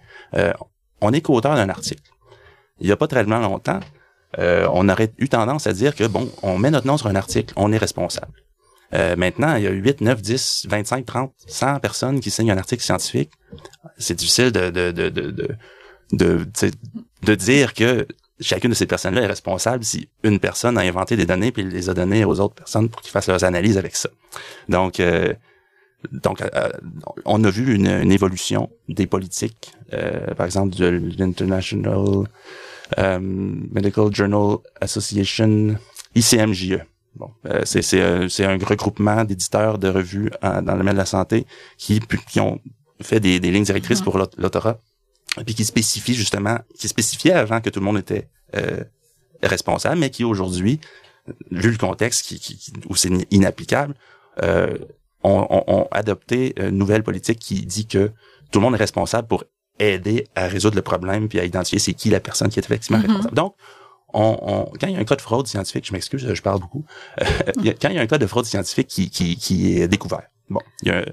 on 1.00 1.14
est 1.14 1.22
co-auteur 1.22 1.56
d'un 1.56 1.70
article. 1.70 2.12
Il 2.80 2.88
y 2.88 2.92
a 2.92 2.98
pas 2.98 3.08
très 3.08 3.24
longtemps, 3.24 3.80
euh, 4.40 4.68
on 4.74 4.90
aurait 4.90 5.12
eu 5.18 5.30
tendance 5.30 5.68
à 5.68 5.74
dire 5.74 5.96
que, 5.96 6.06
bon, 6.06 6.30
on 6.42 6.58
met 6.58 6.72
notre 6.72 6.88
nom 6.88 6.98
sur 6.98 7.08
un 7.08 7.16
article, 7.16 7.54
on 7.56 7.72
est 7.72 7.78
responsable. 7.78 8.34
Euh, 8.94 9.16
maintenant, 9.16 9.56
il 9.56 9.64
y 9.64 9.68
a 9.68 9.72
8, 9.72 10.02
9, 10.02 10.22
10, 10.22 10.68
25, 10.70 11.06
30, 11.06 11.34
100 11.48 11.80
personnes 11.80 12.20
qui 12.20 12.32
signent 12.32 12.52
un 12.52 12.58
article 12.58 12.84
scientifique. 12.84 13.32
C'est 13.98 14.16
difficile 14.16 14.52
de, 14.52 14.70
de, 14.70 14.92
de, 14.92 15.10
de, 16.12 16.46
de, 17.24 17.36
dire 17.36 17.74
que 17.74 18.08
chacune 18.40 18.70
de 18.70 18.76
ces 18.76 18.86
personnes-là 18.86 19.22
est 19.22 19.28
responsable 19.28 19.84
si 19.84 20.10
une 20.24 20.40
personne 20.40 20.78
a 20.78 20.82
inventé 20.82 21.16
des 21.16 21.26
données 21.26 21.52
puis 21.52 21.64
les 21.64 21.90
a 21.90 21.94
données 21.94 22.26
aux 22.26 22.40
autres 22.40 22.56
personnes 22.56 22.90
pour 22.90 23.02
qu'ils 23.02 23.12
fassent 23.12 23.28
leurs 23.28 23.44
analyses 23.44 23.78
avec 23.78 23.96
ça. 23.96 24.10
Donc, 24.70 25.00
euh, 25.00 25.34
donc, 26.12 26.44
on 27.26 27.44
a 27.44 27.50
vu 27.50 27.74
une, 27.74 28.12
évolution 28.12 28.70
des 28.88 29.08
politiques, 29.08 29.74
par 30.38 30.46
exemple 30.46 30.76
de 30.76 30.86
l'International 31.18 32.28
Medical 32.98 34.14
Journal 34.14 34.58
Association, 34.80 35.76
ICMJE. 36.16 36.80
Bon, 37.16 37.32
euh, 37.46 37.62
c'est 37.64 37.82
euh, 37.94 38.28
c'est 38.28 38.44
un 38.44 38.58
regroupement 38.58 39.24
d'éditeurs 39.24 39.78
de 39.78 39.88
revues 39.88 40.32
dans 40.42 40.60
le 40.60 40.78
domaine 40.78 40.94
de 40.94 40.98
la 40.98 41.06
santé 41.06 41.46
qui 41.78 42.02
qui 42.30 42.42
ont 42.42 42.60
fait 43.02 43.22
des, 43.22 43.40
des 43.40 43.52
lignes 43.52 43.64
directrices 43.64 44.02
pour 44.02 44.18
l'autorat 44.18 44.80
puis 45.46 45.56
qui 45.56 45.64
spécifient 45.64 46.14
justement 46.14 46.60
qui 46.78 46.90
spécifiaient 46.90 47.32
avant 47.32 47.62
que 47.62 47.70
tout 47.70 47.80
le 47.80 47.86
monde 47.86 48.00
était 48.00 48.28
responsable 49.42 49.98
mais 49.98 50.10
qui 50.10 50.26
aujourd'hui 50.26 50.82
vu 51.52 51.72
le 51.72 51.78
contexte 51.78 52.26
qui, 52.26 52.40
qui, 52.40 52.74
où 52.88 52.96
c'est 52.96 53.10
inapplicable 53.32 53.96
euh, 54.44 54.78
ont, 55.24 55.48
ont, 55.50 55.88
adopté 55.92 56.54
une 56.58 56.78
nouvelle 56.78 57.04
politique 57.04 57.40
qui 57.40 57.66
dit 57.66 57.88
que 57.88 58.12
tout 58.52 58.60
le 58.60 58.62
monde 58.62 58.76
est 58.76 58.80
responsable 58.80 59.28
pour 59.28 59.44
aider 59.80 60.28
à 60.36 60.48
résoudre 60.48 60.76
le 60.76 60.82
problème 60.82 61.28
puis 61.28 61.40
à 61.40 61.46
identifier 61.46 61.80
c'est 61.80 61.94
qui 61.94 62.10
la 62.10 62.20
personne 62.20 62.50
qui 62.50 62.60
est 62.60 62.64
effectivement 62.64 63.00
mm-hmm. 63.00 63.08
responsable. 63.08 63.36
Donc, 63.36 63.56
on, 64.14 64.38
on, 64.42 64.78
quand 64.80 64.88
il 64.88 64.94
y 64.94 64.96
a 64.96 65.00
un 65.00 65.06
cas 65.06 65.16
de 65.16 65.22
fraude 65.22 65.48
scientifique, 65.48 65.86
je 65.88 65.94
m'excuse, 65.94 66.34
je 66.34 66.42
parle 66.42 66.62
beaucoup, 66.62 66.86
euh, 67.22 67.26
quand 67.82 67.90
il 67.90 67.96
y 67.96 68.00
a 68.00 68.02
un 68.02 68.08
cas 68.08 68.18
de 68.18 68.28
fraude 68.28 68.46
scientifique 68.46 68.88
qui, 68.88 69.10
qui, 69.10 69.36
qui 69.36 69.82
est 69.82 69.88
découvert, 69.88 70.24
bon, 70.50 70.62
il 70.84 70.88
y 70.88 70.92
a 70.92 71.06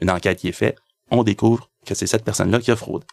une 0.00 0.10
enquête 0.10 0.38
qui 0.38 0.48
est 0.48 0.52
faite, 0.52 0.78
on 1.10 1.22
découvre 1.22 1.70
que 1.84 1.94
c'est 1.94 2.06
cette 2.06 2.24
personne-là 2.24 2.60
qui 2.60 2.70
a 2.70 2.76
fraude. 2.76 3.04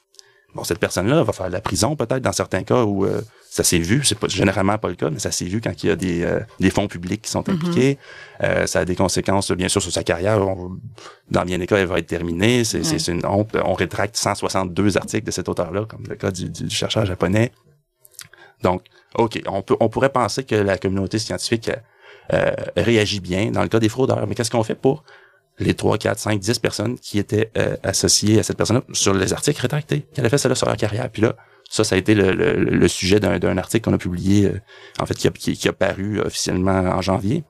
Bon, 0.56 0.64
cette 0.64 0.80
personne-là 0.80 1.24
va 1.24 1.34
faire 1.34 1.50
la 1.50 1.62
prison 1.62 1.96
peut-être 1.96 2.22
dans 2.22 2.32
certains 2.32 2.64
cas 2.64 2.84
où 2.84 3.06
euh, 3.06 3.22
ça 3.54 3.64
s'est 3.64 3.78
vu, 3.78 4.04
c'est 4.04 4.18
pas 4.18 4.28
généralement 4.28 4.80
pas 4.80 4.90
le 4.90 4.96
cas, 4.96 5.12
mais 5.12 5.20
ça 5.20 5.32
s'est 5.32 5.46
vu 5.46 5.62
quand 5.62 5.84
il 5.84 5.88
y 5.88 5.92
a 5.92 5.96
des, 5.96 6.24
euh, 6.24 6.40
des 6.60 6.72
fonds 6.72 6.88
publics 6.88 7.22
qui 7.22 7.30
sont 7.30 7.44
mm-hmm. 7.44 7.54
impliqués. 7.54 8.00
euh, 8.42 8.66
ça 8.66 8.80
a 8.80 8.86
des 8.86 8.96
conséquences 8.96 9.52
bien 9.52 9.68
sûr 9.68 9.80
sur 9.80 9.92
sa 9.92 10.04
carrière. 10.04 10.40
dans 11.30 11.46
bien 11.46 11.60
des 11.60 11.68
cas, 11.68 11.78
elle 11.78 11.86
va 11.86 12.00
être 12.00 12.08
terminée. 12.08 12.64
C'est 12.64 13.08
une 13.10 13.24
honte. 13.28 13.56
On 13.64 13.76
rétracte 13.76 14.18
162 14.18 14.98
articles 14.98 15.28
de 15.28 15.30
cet 15.30 15.50
auteur-là, 15.50 15.86
comme 15.86 16.04
le 16.10 16.16
cas 16.16 16.32
du, 16.32 16.50
du, 16.50 16.68
chercheur 16.72 17.06
japonais. 17.06 17.52
Donc, 18.64 18.86
ok, 19.14 19.40
on 19.46 19.62
peut 19.62 19.78
on 19.80 19.88
pourrait 19.88 20.12
penser 20.12 20.44
que 20.46 20.56
la 20.56 20.80
communauté 20.80 21.20
scientifique 21.20 21.70
euh, 22.34 22.52
réagit 22.76 23.20
bien 23.20 23.52
dans 23.52 23.62
le 23.62 23.68
cas 23.68 23.80
des 23.80 23.90
fraudeurs, 23.90 24.26
mais 24.26 24.34
qu'est-ce 24.34 24.50
qu'on 24.50 24.64
fait 24.64 24.74
pour 24.74 25.04
les 25.60 25.76
3, 25.76 26.00
4, 26.00 26.18
5, 26.18 26.40
10 26.40 26.58
personnes 26.58 26.98
qui 26.98 27.20
étaient 27.20 27.52
euh, 27.56 27.78
associées 27.84 28.40
à 28.40 28.44
cette 28.44 28.58
personne-là 28.58 28.82
sur 28.94 29.14
les 29.14 29.32
articles 29.32 29.62
rétractés, 29.62 30.08
qui 30.12 30.22
avaient 30.22 30.30
fait 30.30 30.40
cela 30.40 30.56
sur 30.56 30.66
leur 30.66 30.78
carrière. 30.78 31.08
Puis 31.12 31.22
là, 31.22 31.36
ça, 31.74 31.84
ça 31.84 31.96
a 31.96 31.98
été 31.98 32.14
le, 32.14 32.34
le, 32.34 32.88
sujet 32.88 33.20
d'un 33.20 33.58
article 33.58 33.86
qu'on 33.86 33.96
a 33.96 33.98
publié, 33.98 34.46
euh, 34.46 34.60
en 35.00 35.08
fait, 35.08 35.16
qui 35.16 35.28
a, 35.28 35.32
qui, 35.32 35.68
a, 35.68 35.74
paru 35.74 36.20
officiellement 36.20 36.72
en 36.72 37.02
janvier 37.02 37.44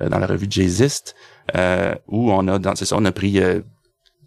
euh, 0.00 0.08
dans 0.08 0.18
la 0.18 0.26
revue 0.26 0.46
Jazzist, 0.48 1.14
où 2.08 2.32
on 2.32 2.48
a, 2.48 2.58
dans, 2.58 2.74
c'est 2.74 2.86
ça, 2.86 2.96
on 2.98 3.04
a 3.04 3.12
pris 3.12 3.38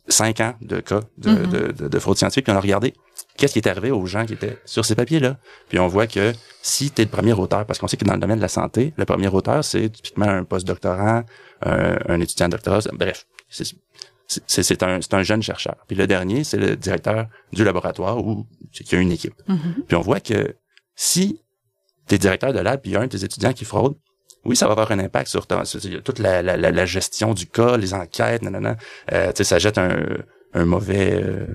cinq 0.08 0.40
ans 0.40 0.54
de 0.62 0.80
cas 0.82 1.02
de, 1.18 1.32
mm-hmm. 1.32 1.74
de, 1.74 1.88
de, 1.88 2.00
fraude 2.00 2.18
scientifique, 2.18 2.46
puis 2.46 2.54
on 2.54 2.58
a 2.58 2.62
regardé 2.62 2.94
qu'est-ce 3.38 3.54
qui 3.54 3.60
est 3.60 3.68
arrivé 3.68 3.90
aux 3.90 4.06
gens 4.06 4.28
qui 4.28 4.34
étaient 4.34 4.60
sur 4.66 4.86
ces 4.86 4.94
papiers-là. 4.94 5.38
Puis 5.68 5.80
on 5.80 5.88
voit 5.88 6.06
que 6.06 6.32
si 6.62 6.92
tu 6.92 7.02
es 7.02 7.06
le 7.06 7.12
premier 7.12 7.34
auteur, 7.34 7.66
parce 7.66 7.80
qu'on 7.80 7.88
sait 7.88 7.98
que 7.98 8.06
dans 8.06 8.14
le 8.14 8.20
domaine 8.20 8.38
de 8.38 8.44
la 8.44 8.50
santé, 8.50 8.94
le 8.98 9.06
premier 9.06 9.30
auteur, 9.30 9.64
c'est 9.64 9.90
typiquement 9.90 10.28
un 10.28 10.44
post-doctorant, 10.44 11.24
un, 11.64 12.22
étudiant 12.22 12.50
de 12.50 12.52
doctorat, 12.52 12.82
bref, 12.94 13.26
c'est 14.48 14.84
un, 14.84 15.00
un 15.12 15.24
jeune 15.24 15.42
chercheur. 15.42 15.76
Puis 15.88 15.96
le 15.96 16.08
dernier, 16.08 16.44
c'est 16.44 16.58
le 16.58 16.76
directeur 16.76 17.28
du 17.52 17.64
laboratoire 17.64 18.24
où 18.24 18.46
il 18.80 18.92
y 18.92 18.96
a 18.96 19.00
une 19.00 19.12
équipe. 19.12 19.34
Mm-hmm. 19.48 19.84
Puis 19.88 19.96
on 19.96 20.02
voit 20.02 20.20
que 20.20 20.56
si 20.96 21.42
tu 22.08 22.16
es 22.16 22.18
directeur 22.18 22.54
de 22.54 22.60
lab, 22.60 22.82
puis 22.82 22.92
il 22.92 22.94
y 22.94 22.98
a 22.98 23.02
un 23.02 23.08
de 23.08 23.18
tes 23.18 23.24
étudiants 23.24 23.54
qui 23.54 23.66
fraude, 23.66 23.96
oui, 24.46 24.56
ça 24.56 24.68
va 24.68 24.72
avoir 24.74 24.92
un 24.92 25.00
impact 25.00 25.28
sur, 25.28 25.48
toute 25.48 26.20
la, 26.20 26.42
la, 26.42 26.58
la, 26.58 26.86
gestion 26.86 27.34
du 27.34 27.46
cas, 27.46 27.76
les 27.76 27.94
enquêtes, 27.94 28.42
nanana. 28.42 28.78
Euh, 29.12 29.32
ça 29.36 29.60
jette 29.60 29.78
un, 29.78 30.00
un 30.54 30.66
mauvais... 30.66 31.22
Euh, 31.24 31.46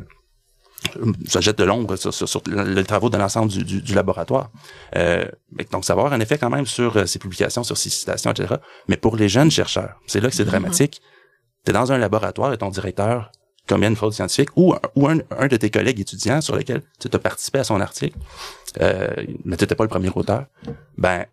ça 1.26 1.40
jette 1.40 1.56
de 1.56 1.64
l'ombre 1.64 1.96
sur, 1.96 2.12
sur, 2.12 2.42
le, 2.46 2.82
travaux 2.82 3.08
de 3.08 3.16
l'ensemble 3.16 3.50
du, 3.50 3.64
du, 3.64 3.80
du, 3.80 3.94
laboratoire. 3.94 4.50
Euh, 4.96 5.24
donc, 5.72 5.86
ça 5.86 5.94
va 5.94 6.02
avoir 6.02 6.12
un 6.12 6.20
effet 6.20 6.36
quand 6.36 6.50
même 6.50 6.66
sur 6.66 6.98
euh, 6.98 7.06
ses 7.06 7.18
publications, 7.18 7.64
sur 7.64 7.78
ses 7.78 7.88
citations, 7.88 8.32
etc. 8.32 8.56
Mais 8.88 8.98
pour 8.98 9.16
les 9.16 9.30
jeunes 9.30 9.50
chercheurs, 9.50 9.98
c'est 10.06 10.20
là 10.20 10.28
que 10.28 10.34
c'est 10.34 10.42
mm-hmm. 10.42 10.46
dramatique. 10.46 11.00
Tu 11.64 11.70
es 11.70 11.72
dans 11.72 11.92
un 11.92 11.98
laboratoire 11.98 12.52
et 12.52 12.58
ton 12.58 12.68
directeur 12.68 13.30
commet 13.66 13.86
une 13.86 13.96
fraude 13.96 14.12
scientifique 14.12 14.50
ou, 14.56 14.74
ou 14.94 15.08
un, 15.08 15.18
un, 15.38 15.46
de 15.46 15.56
tes 15.56 15.70
collègues 15.70 16.00
étudiants 16.00 16.40
sur 16.40 16.56
lesquels 16.56 16.82
tu 17.00 17.08
as 17.10 17.18
participé 17.18 17.60
à 17.60 17.64
son 17.64 17.80
article, 17.80 18.18
euh, 18.80 19.08
mais 19.44 19.56
tu 19.56 19.64
n'étais 19.64 19.74
pas 19.74 19.84
le 19.84 19.88
premier 19.88 20.10
auteur, 20.14 20.44
ben 20.98 21.24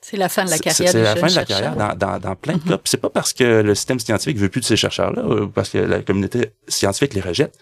c'est 0.00 0.16
la 0.16 0.30
fin 0.30 0.46
de 0.46 0.50
la 0.50 0.58
carrière. 0.58 0.92
C'est 0.92 1.02
la 1.02 1.14
fin 1.14 1.26
de 1.26 1.34
la 1.34 1.44
carrière 1.44 1.76
dans, 1.76 1.94
dans, 1.94 2.18
dans 2.18 2.34
plein 2.34 2.54
de 2.54 2.60
mm-hmm. 2.60 2.68
cas. 2.68 2.80
C'est 2.84 3.00
pas 3.00 3.10
parce 3.10 3.34
que 3.34 3.60
le 3.60 3.74
système 3.74 4.00
scientifique 4.00 4.38
veut 4.38 4.48
plus 4.48 4.62
de 4.62 4.64
ces 4.64 4.76
chercheurs-là, 4.76 5.22
ou 5.22 5.48
parce 5.48 5.68
que 5.68 5.76
la 5.76 6.00
communauté 6.00 6.52
scientifique 6.68 7.12
les 7.12 7.20
rejette 7.20 7.58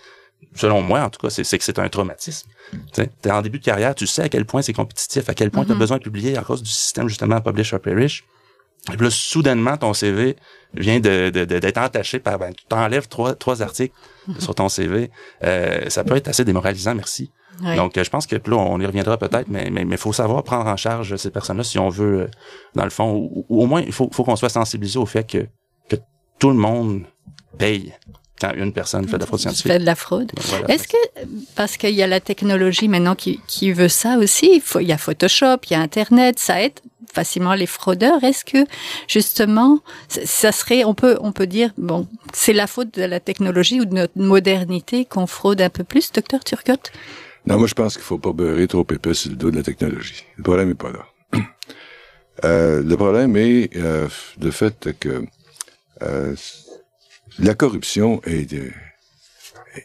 selon 0.54 0.82
moi 0.82 1.00
en 1.02 1.10
tout 1.10 1.20
cas, 1.20 1.30
c'est 1.30 1.58
que 1.58 1.64
c'est 1.64 1.78
un 1.78 1.88
traumatisme. 1.88 2.48
Tu 2.92 3.02
es 3.02 3.30
en 3.30 3.42
début 3.42 3.58
de 3.58 3.64
carrière, 3.64 3.94
tu 3.94 4.06
sais 4.06 4.22
à 4.22 4.28
quel 4.28 4.44
point 4.44 4.62
c'est 4.62 4.72
compétitif, 4.72 5.28
à 5.28 5.34
quel 5.34 5.50
point 5.50 5.64
tu 5.64 5.72
as 5.72 5.74
besoin 5.74 5.98
de 5.98 6.02
publier 6.02 6.36
à 6.36 6.42
cause 6.42 6.62
du 6.62 6.70
système 6.70 7.08
justement 7.08 7.40
Publish 7.40 7.72
or 7.72 7.80
Perish. 7.80 8.24
Et 8.92 8.96
puis 8.96 9.04
là, 9.04 9.10
soudainement, 9.10 9.76
ton 9.76 9.92
CV 9.92 10.36
vient 10.74 11.00
de 11.00 11.30
d'être 11.30 11.78
entaché 11.78 12.18
par, 12.18 12.38
ben, 12.38 12.52
tu 12.54 12.64
t'enlèves 12.68 13.08
trois, 13.08 13.34
trois 13.34 13.62
articles 13.62 13.94
mm-hmm. 14.28 14.40
sur 14.40 14.54
ton 14.54 14.68
CV. 14.68 15.10
Euh, 15.44 15.88
ça 15.88 16.04
peut 16.04 16.16
être 16.16 16.28
assez 16.28 16.44
démoralisant, 16.44 16.94
merci. 16.94 17.30
Donc, 17.76 18.00
je 18.00 18.08
pense 18.08 18.26
que 18.26 18.36
là, 18.36 18.56
on 18.56 18.80
y 18.80 18.86
reviendra 18.86 19.16
peut-être, 19.18 19.48
mais 19.48 19.68
mais 19.70 19.82
il 19.82 19.96
faut 19.96 20.12
savoir 20.12 20.44
prendre 20.44 20.66
en 20.66 20.76
charge 20.76 21.16
ces 21.16 21.30
personnes-là 21.30 21.64
si 21.64 21.78
on 21.78 21.88
veut, 21.88 22.20
euh, 22.20 22.28
dans 22.76 22.84
le 22.84 22.90
fond, 22.90 23.14
ou, 23.14 23.44
au 23.48 23.66
moins, 23.66 23.80
il 23.80 23.92
faut, 23.92 24.08
faut 24.12 24.22
qu'on 24.22 24.36
soit 24.36 24.48
sensibilisé 24.48 24.96
au 24.98 25.06
fait 25.06 25.24
que, 25.24 25.46
que 25.88 25.96
tout 26.38 26.50
le 26.50 26.56
monde 26.56 27.02
paye 27.58 27.92
quand 28.40 28.52
une 28.54 28.72
personne 28.72 29.08
fait 29.08 29.16
de 29.16 29.22
la 29.22 29.26
fraude 29.26 29.40
scientifique. 29.40 29.72
Fait 29.72 29.78
de 29.80 29.84
la 29.84 29.96
fraude. 29.96 30.30
Est-ce 30.68 30.86
que, 30.86 30.96
parce 31.56 31.76
qu'il 31.76 31.94
y 31.94 32.02
a 32.02 32.06
la 32.06 32.20
technologie 32.20 32.86
maintenant 32.86 33.16
qui, 33.16 33.40
qui 33.48 33.72
veut 33.72 33.88
ça 33.88 34.16
aussi, 34.18 34.50
il, 34.54 34.60
faut, 34.60 34.78
il 34.78 34.86
y 34.86 34.92
a 34.92 34.98
Photoshop, 34.98 35.56
il 35.68 35.72
y 35.72 35.74
a 35.74 35.80
Internet, 35.80 36.38
ça 36.38 36.62
aide 36.62 36.78
facilement 37.18 37.54
les 37.54 37.66
fraudeurs. 37.66 38.22
Est-ce 38.22 38.44
que, 38.44 38.64
justement, 39.08 39.80
ça 40.08 40.52
serait, 40.52 40.84
on 40.84 40.94
peut, 40.94 41.16
on 41.20 41.32
peut 41.32 41.48
dire, 41.48 41.70
bon, 41.76 42.06
c'est 42.32 42.52
la 42.52 42.68
faute 42.68 42.94
de 42.94 43.02
la 43.02 43.18
technologie 43.18 43.80
ou 43.80 43.86
de 43.86 43.94
notre 43.94 44.16
modernité 44.16 45.04
qu'on 45.04 45.26
fraude 45.26 45.60
un 45.60 45.68
peu 45.68 45.82
plus, 45.82 46.12
docteur 46.12 46.44
Turcotte? 46.44 46.92
Non, 47.46 47.58
moi, 47.58 47.66
je 47.66 47.74
pense 47.74 47.94
qu'il 47.94 48.04
faut 48.04 48.18
pas 48.18 48.32
beurrer 48.32 48.68
trop 48.68 48.86
épais 48.88 49.14
sur 49.14 49.30
le 49.30 49.36
dos 49.36 49.50
de 49.50 49.56
la 49.56 49.64
technologie. 49.64 50.22
Le 50.36 50.44
problème 50.44 50.70
est 50.70 50.82
pas 50.86 50.92
là. 50.92 51.04
Euh, 52.44 52.84
le 52.84 52.96
problème 52.96 53.36
est 53.36 53.68
euh, 53.74 54.06
le 54.40 54.52
fait 54.52 54.96
que 55.00 55.24
euh, 56.02 56.36
la 57.40 57.54
corruption 57.54 58.22
est, 58.24 58.52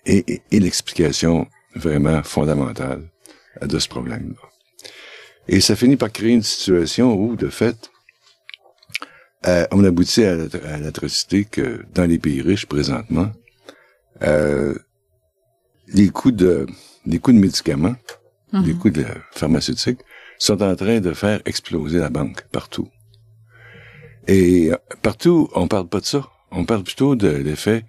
est, 0.06 0.30
est, 0.30 0.42
est 0.52 0.60
l'explication 0.60 1.48
vraiment 1.74 2.22
fondamentale 2.22 3.10
de 3.60 3.80
ce 3.80 3.90
problème-là. 3.90 4.53
Et 5.48 5.60
ça 5.62 5.76
finit 5.76 5.98
par 5.98 6.12
créer 6.12 6.32
une 6.34 6.44
situation 6.44 7.14
où, 7.16 7.36
de 7.36 7.50
fait, 7.50 7.90
euh, 9.46 9.66
on 9.72 9.84
aboutit 9.84 10.24
à 10.24 10.36
l'atrocité 10.80 11.44
que 11.46 11.84
dans 11.94 12.06
les 12.06 12.18
pays 12.18 12.42
riches 12.42 12.66
présentement, 12.66 13.30
euh, 14.22 14.74
les 15.88 16.10
coûts 16.10 16.32
de 16.32 16.66
les 17.06 17.20
coûts 17.20 17.34
de 17.34 17.40
médicaments, 17.40 17.96
Mhm. 18.54 18.66
les 18.66 18.74
coûts 18.76 18.90
de 18.92 19.06
pharmaceutiques 19.32 20.00
sont 20.38 20.62
en 20.62 20.76
train 20.76 21.00
de 21.02 21.12
faire 21.14 21.42
exploser 21.46 22.00
la 22.00 22.10
banque 22.10 22.44
partout. 22.52 22.88
Et 24.28 24.72
euh, 24.72 24.78
partout, 25.02 25.50
on 25.56 25.68
parle 25.68 25.88
pas 25.90 26.00
de 26.00 26.06
ça. 26.06 26.30
On 26.52 26.64
parle 26.64 26.84
plutôt 26.84 27.16
de 27.16 27.28
l'effet 27.28 27.84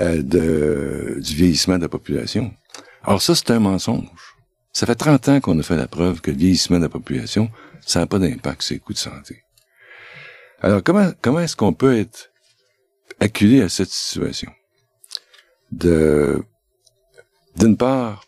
euh, 0.00 0.22
de, 0.22 1.18
du 1.20 1.34
vieillissement 1.34 1.76
de 1.78 1.82
la 1.82 1.88
population. 1.88 2.52
Alors 3.02 3.22
ça, 3.22 3.34
c'est 3.34 3.50
un 3.50 3.58
mensonge. 3.60 4.27
Ça 4.78 4.86
fait 4.86 4.94
30 4.94 5.28
ans 5.28 5.40
qu'on 5.40 5.58
a 5.58 5.62
fait 5.64 5.74
la 5.76 5.88
preuve 5.88 6.20
que 6.20 6.30
le 6.30 6.36
vieillissement 6.36 6.76
de 6.78 6.84
la 6.84 6.88
population, 6.88 7.50
ça 7.84 7.98
n'a 7.98 8.06
pas 8.06 8.20
d'impact 8.20 8.62
sur 8.62 8.74
les 8.74 8.78
coûts 8.78 8.92
de 8.92 8.98
santé. 8.98 9.42
Alors, 10.60 10.84
comment, 10.84 11.10
comment 11.20 11.40
est-ce 11.40 11.56
qu'on 11.56 11.72
peut 11.72 11.98
être 11.98 12.30
acculé 13.18 13.60
à 13.60 13.68
cette 13.68 13.88
situation? 13.90 14.52
De, 15.72 16.44
d'une 17.56 17.76
part, 17.76 18.24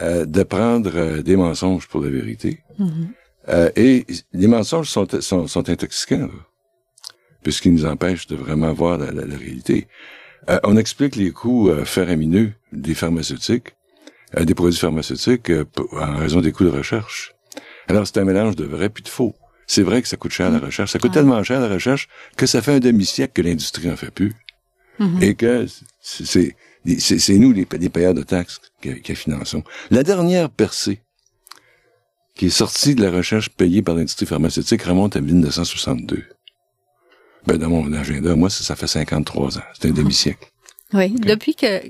euh, 0.00 0.24
de 0.24 0.42
prendre 0.44 0.92
euh, 0.96 1.20
des 1.20 1.36
mensonges 1.36 1.86
pour 1.88 2.00
la 2.00 2.08
vérité. 2.08 2.60
Mhm. 2.78 3.12
Euh, 3.50 3.70
et 3.76 4.06
les 4.32 4.46
mensonges 4.46 4.88
sont, 4.88 5.06
sont, 5.20 5.46
sont 5.46 5.68
intoxicants, 5.68 6.20
là, 6.20 6.40
puisqu'ils 7.42 7.74
nous 7.74 7.84
empêchent 7.84 8.28
de 8.28 8.36
vraiment 8.36 8.72
voir 8.72 8.96
la, 8.96 9.10
la- 9.10 9.26
la 9.26 9.36
réalité. 9.36 9.88
Euh, 10.48 10.58
on 10.64 10.78
explique 10.78 11.16
les 11.16 11.32
coûts 11.32 11.68
euh, 11.68 11.84
faramineux 11.84 12.54
des 12.72 12.94
pharmaceutiques, 12.94 13.74
euh, 14.36 14.44
des 14.44 14.54
produits 14.54 14.78
pharmaceutiques, 14.78 15.50
euh, 15.50 15.64
en 15.92 16.16
raison 16.16 16.40
des 16.40 16.52
coûts 16.52 16.64
de 16.64 16.70
recherche. 16.70 17.34
Alors, 17.88 18.06
c'est 18.06 18.18
un 18.18 18.24
mélange 18.24 18.56
de 18.56 18.64
vrai 18.64 18.88
puis 18.88 19.02
de 19.02 19.08
faux. 19.08 19.34
C'est 19.66 19.82
vrai 19.82 20.02
que 20.02 20.08
ça 20.08 20.16
coûte 20.16 20.32
cher 20.32 20.50
la 20.50 20.58
recherche. 20.58 20.92
Ça 20.92 20.98
coûte 20.98 21.10
Ouais. 21.10 21.14
tellement 21.14 21.42
cher 21.42 21.60
la 21.60 21.68
recherche 21.68 22.08
que 22.36 22.46
ça 22.46 22.60
fait 22.62 22.72
un 22.72 22.80
demi-siècle 22.80 23.32
que 23.34 23.42
l'industrie 23.42 23.90
en 23.90 23.96
fait 23.96 24.10
plus. 24.10 24.34
Mhm. 24.98 25.22
Et 25.22 25.34
que 25.34 25.66
c'est- 26.00 26.24
c'est 26.24 26.56
c'est 26.98 27.18
c'est 27.20 27.38
nous, 27.38 27.52
les, 27.52 27.66
les 27.78 27.88
payeurs 27.88 28.12
de 28.14 28.22
taxes, 28.22 28.60
qui, 28.82 29.00
qui 29.02 29.14
finançons. 29.14 29.62
La 29.90 30.02
dernière 30.02 30.50
percée 30.50 31.00
qui 32.34 32.46
est 32.46 32.50
sortie 32.50 32.94
de 32.94 33.02
la 33.02 33.10
recherche 33.10 33.50
payée 33.50 33.82
par 33.82 33.94
l'industrie 33.94 34.26
pharmaceutique 34.26 34.82
remonte 34.82 35.16
à 35.16 35.20
1962. 35.20 36.24
Ben, 37.46 37.56
dans 37.56 37.68
mon 37.70 37.92
agenda, 37.92 38.34
moi, 38.36 38.50
ça, 38.50 38.64
ça 38.64 38.76
fait 38.76 38.86
53 38.86 39.58
ans. 39.58 39.62
C'est 39.74 39.88
un 39.88 39.92
demi-siècle. 39.92 40.48
Oui, 40.92 41.10
depuis 41.12 41.54
que 41.54 41.82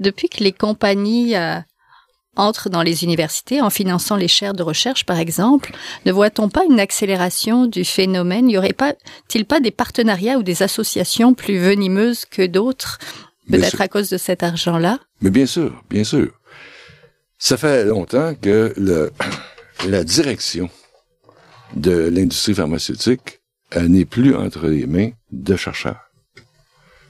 depuis 0.00 0.28
que 0.28 0.42
les 0.42 0.52
compagnies 0.52 1.36
euh, 1.36 1.58
entrent 2.36 2.70
dans 2.70 2.82
les 2.82 3.04
universités 3.04 3.60
en 3.60 3.70
finançant 3.70 4.16
les 4.16 4.28
chaires 4.28 4.54
de 4.54 4.62
recherche, 4.62 5.04
par 5.04 5.18
exemple, 5.18 5.72
ne 6.06 6.12
voit-on 6.12 6.48
pas 6.48 6.64
une 6.64 6.80
accélération 6.80 7.66
du 7.66 7.84
phénomène? 7.84 8.48
Y 8.48 8.56
aurait 8.56 8.72
pas-t-il 8.72 9.44
pas 9.44 9.60
des 9.60 9.70
partenariats 9.70 10.38
ou 10.38 10.42
des 10.42 10.62
associations 10.62 11.34
plus 11.34 11.58
venimeuses 11.58 12.24
que 12.24 12.46
d'autres, 12.46 12.98
peut-être 13.50 13.80
à 13.80 13.88
cause 13.88 14.08
de 14.10 14.16
cet 14.16 14.42
argent-là? 14.42 15.00
Mais 15.20 15.30
bien 15.30 15.46
sûr, 15.46 15.82
bien 15.90 16.04
sûr. 16.04 16.30
Ça 17.38 17.56
fait 17.56 17.84
longtemps 17.84 18.34
que 18.34 18.72
le, 18.76 19.12
la 19.88 20.04
direction 20.04 20.70
de 21.74 22.08
l'industrie 22.08 22.54
pharmaceutique 22.54 23.40
euh, 23.76 23.88
n'est 23.88 24.04
plus 24.04 24.34
entre 24.34 24.66
les 24.68 24.86
mains 24.86 25.10
de 25.30 25.56
chercheurs, 25.56 26.07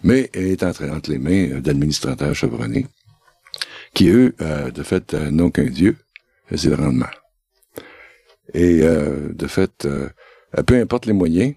mais 0.02 0.30
est 0.32 0.62
entre, 0.62 0.84
entre 0.88 1.10
les 1.10 1.18
mains 1.18 1.50
euh, 1.50 1.60
d'administrateurs 1.60 2.34
chevronnés, 2.34 2.86
qui 3.94 4.08
eux, 4.08 4.34
euh, 4.40 4.70
de 4.70 4.82
fait, 4.82 5.14
euh, 5.14 5.30
n'ont 5.30 5.50
qu'un 5.50 5.64
dieu, 5.64 5.96
c'est 6.54 6.68
le 6.68 6.76
rendement. 6.76 7.06
Et 8.54 8.80
de 8.80 9.46
fait, 9.46 9.86
peu 10.66 10.80
importe 10.80 11.04
les 11.04 11.12
moyens, 11.12 11.54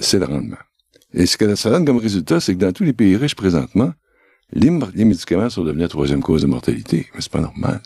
c'est 0.00 0.18
le 0.18 0.24
rendement. 0.24 0.56
Et 1.12 1.26
ce 1.26 1.36
que 1.36 1.54
ça 1.54 1.68
donne 1.68 1.84
comme 1.84 1.98
résultat, 1.98 2.40
c'est 2.40 2.54
que 2.54 2.60
dans 2.60 2.72
tous 2.72 2.84
les 2.84 2.94
pays 2.94 3.14
riches 3.14 3.34
présentement, 3.34 3.92
les, 4.52 4.70
médicaments 4.70 5.50
sont 5.50 5.64
devenus 5.64 5.82
la 5.82 5.88
troisième 5.88 6.22
cause 6.22 6.40
de 6.40 6.46
mortalité, 6.46 7.08
mais 7.12 7.20
c'est 7.20 7.30
pas 7.30 7.42
normal. 7.42 7.82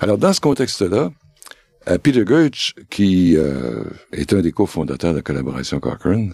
Alors, 0.00 0.16
dans 0.16 0.32
ce 0.32 0.40
contexte-là, 0.40 1.12
Peter 2.02 2.24
Gertz, 2.26 2.72
qui 2.88 3.36
est 4.12 4.32
un 4.32 4.40
des 4.40 4.52
cofondateurs 4.52 5.10
de 5.10 5.18
la 5.18 5.22
collaboration 5.22 5.78
Cochrane, 5.78 6.32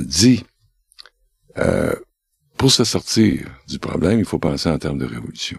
dit 0.00 0.44
euh, 1.58 1.94
pour 2.56 2.70
se 2.70 2.84
sortir 2.84 3.46
du 3.68 3.78
problème, 3.78 4.18
il 4.18 4.24
faut 4.24 4.38
penser 4.38 4.68
en 4.68 4.78
termes 4.78 4.98
de 4.98 5.06
révolution. 5.06 5.58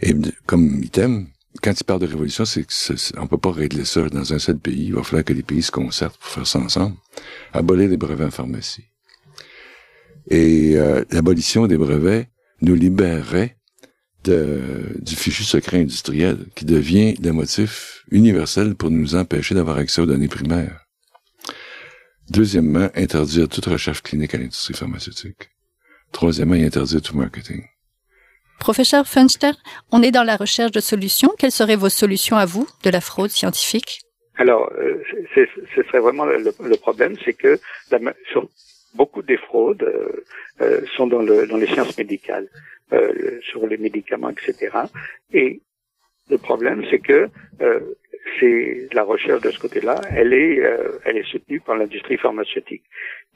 Et 0.00 0.14
comme 0.46 0.82
item, 0.82 1.28
quand 1.60 1.78
il 1.78 1.84
parle 1.84 2.00
de 2.00 2.06
révolution, 2.06 2.44
c'est 2.44 2.64
que 2.64 3.20
on 3.20 3.26
peut 3.26 3.38
pas 3.38 3.52
régler 3.52 3.84
ça 3.84 4.08
dans 4.08 4.32
un 4.32 4.38
seul 4.38 4.58
pays. 4.58 4.86
Il 4.86 4.94
va 4.94 5.02
falloir 5.02 5.24
que 5.24 5.32
les 5.32 5.42
pays 5.42 5.62
se 5.62 5.70
concertent 5.70 6.16
pour 6.18 6.28
faire 6.28 6.46
ça 6.46 6.58
ensemble. 6.58 6.96
Abolir 7.52 7.88
les 7.88 7.96
brevets 7.96 8.24
en 8.24 8.30
pharmacie. 8.30 8.84
Et 10.28 10.76
euh, 10.76 11.04
l'abolition 11.10 11.66
des 11.66 11.76
brevets 11.76 12.28
nous 12.62 12.74
libérerait 12.74 13.56
de, 14.24 14.60
du 15.00 15.16
fichu 15.16 15.42
secret 15.42 15.80
industriel 15.80 16.46
qui 16.54 16.64
devient 16.64 17.14
le 17.20 17.32
motif 17.32 18.04
universel 18.10 18.74
pour 18.74 18.90
nous 18.90 19.14
empêcher 19.14 19.54
d'avoir 19.54 19.78
accès 19.78 20.00
aux 20.00 20.06
données 20.06 20.28
primaires. 20.28 20.81
Deuxièmement, 22.36 22.88
interdire 22.94 23.46
toute 23.46 23.66
recherche 23.66 24.02
clinique 24.02 24.34
à 24.34 24.38
l'industrie 24.38 24.72
pharmaceutique. 24.72 25.50
Troisièmement, 26.12 26.54
interdire 26.54 27.02
tout 27.02 27.14
marketing. 27.16 27.62
Professeur 28.58 29.06
Funster, 29.06 29.50
on 29.90 30.02
est 30.02 30.12
dans 30.12 30.22
la 30.22 30.36
recherche 30.36 30.70
de 30.72 30.80
solutions. 30.80 31.30
Quelles 31.38 31.50
seraient 31.52 31.76
vos 31.76 31.90
solutions 31.90 32.36
à 32.36 32.46
vous 32.46 32.66
de 32.84 32.90
la 32.90 33.02
fraude 33.02 33.30
scientifique? 33.30 34.00
Alors, 34.36 34.72
euh, 34.78 35.02
c'est- 35.34 35.48
ce 35.74 35.82
serait 35.82 35.98
vraiment 36.00 36.24
le, 36.24 36.38
le 36.72 36.76
problème, 36.76 37.16
c'est 37.22 37.34
que 37.34 37.60
la, 37.90 37.98
ma- 37.98 38.14
sur 38.30 38.48
beaucoup 38.94 39.20
des 39.22 39.36
fraudes 39.36 39.82
euh, 39.82 40.24
euh, 40.62 40.80
sont 40.96 41.06
dans, 41.06 41.20
le, 41.22 41.46
dans 41.46 41.58
les 41.58 41.66
sciences 41.66 41.98
médicales, 41.98 42.48
euh, 42.94 43.40
sur 43.50 43.66
les 43.66 43.76
médicaments, 43.76 44.30
etc. 44.30 44.54
Et 45.34 45.60
le 46.30 46.38
problème, 46.38 46.82
c'est 46.90 47.00
que 47.00 47.28
euh, 47.60 47.80
c'est 48.38 48.88
la 48.92 49.02
recherche 49.02 49.40
de 49.40 49.50
ce 49.50 49.58
côté-là, 49.58 50.00
elle 50.14 50.32
est, 50.32 50.60
euh, 50.60 50.98
elle 51.04 51.16
est 51.16 51.28
soutenue 51.30 51.60
par 51.60 51.76
l'industrie 51.76 52.16
pharmaceutique. 52.16 52.84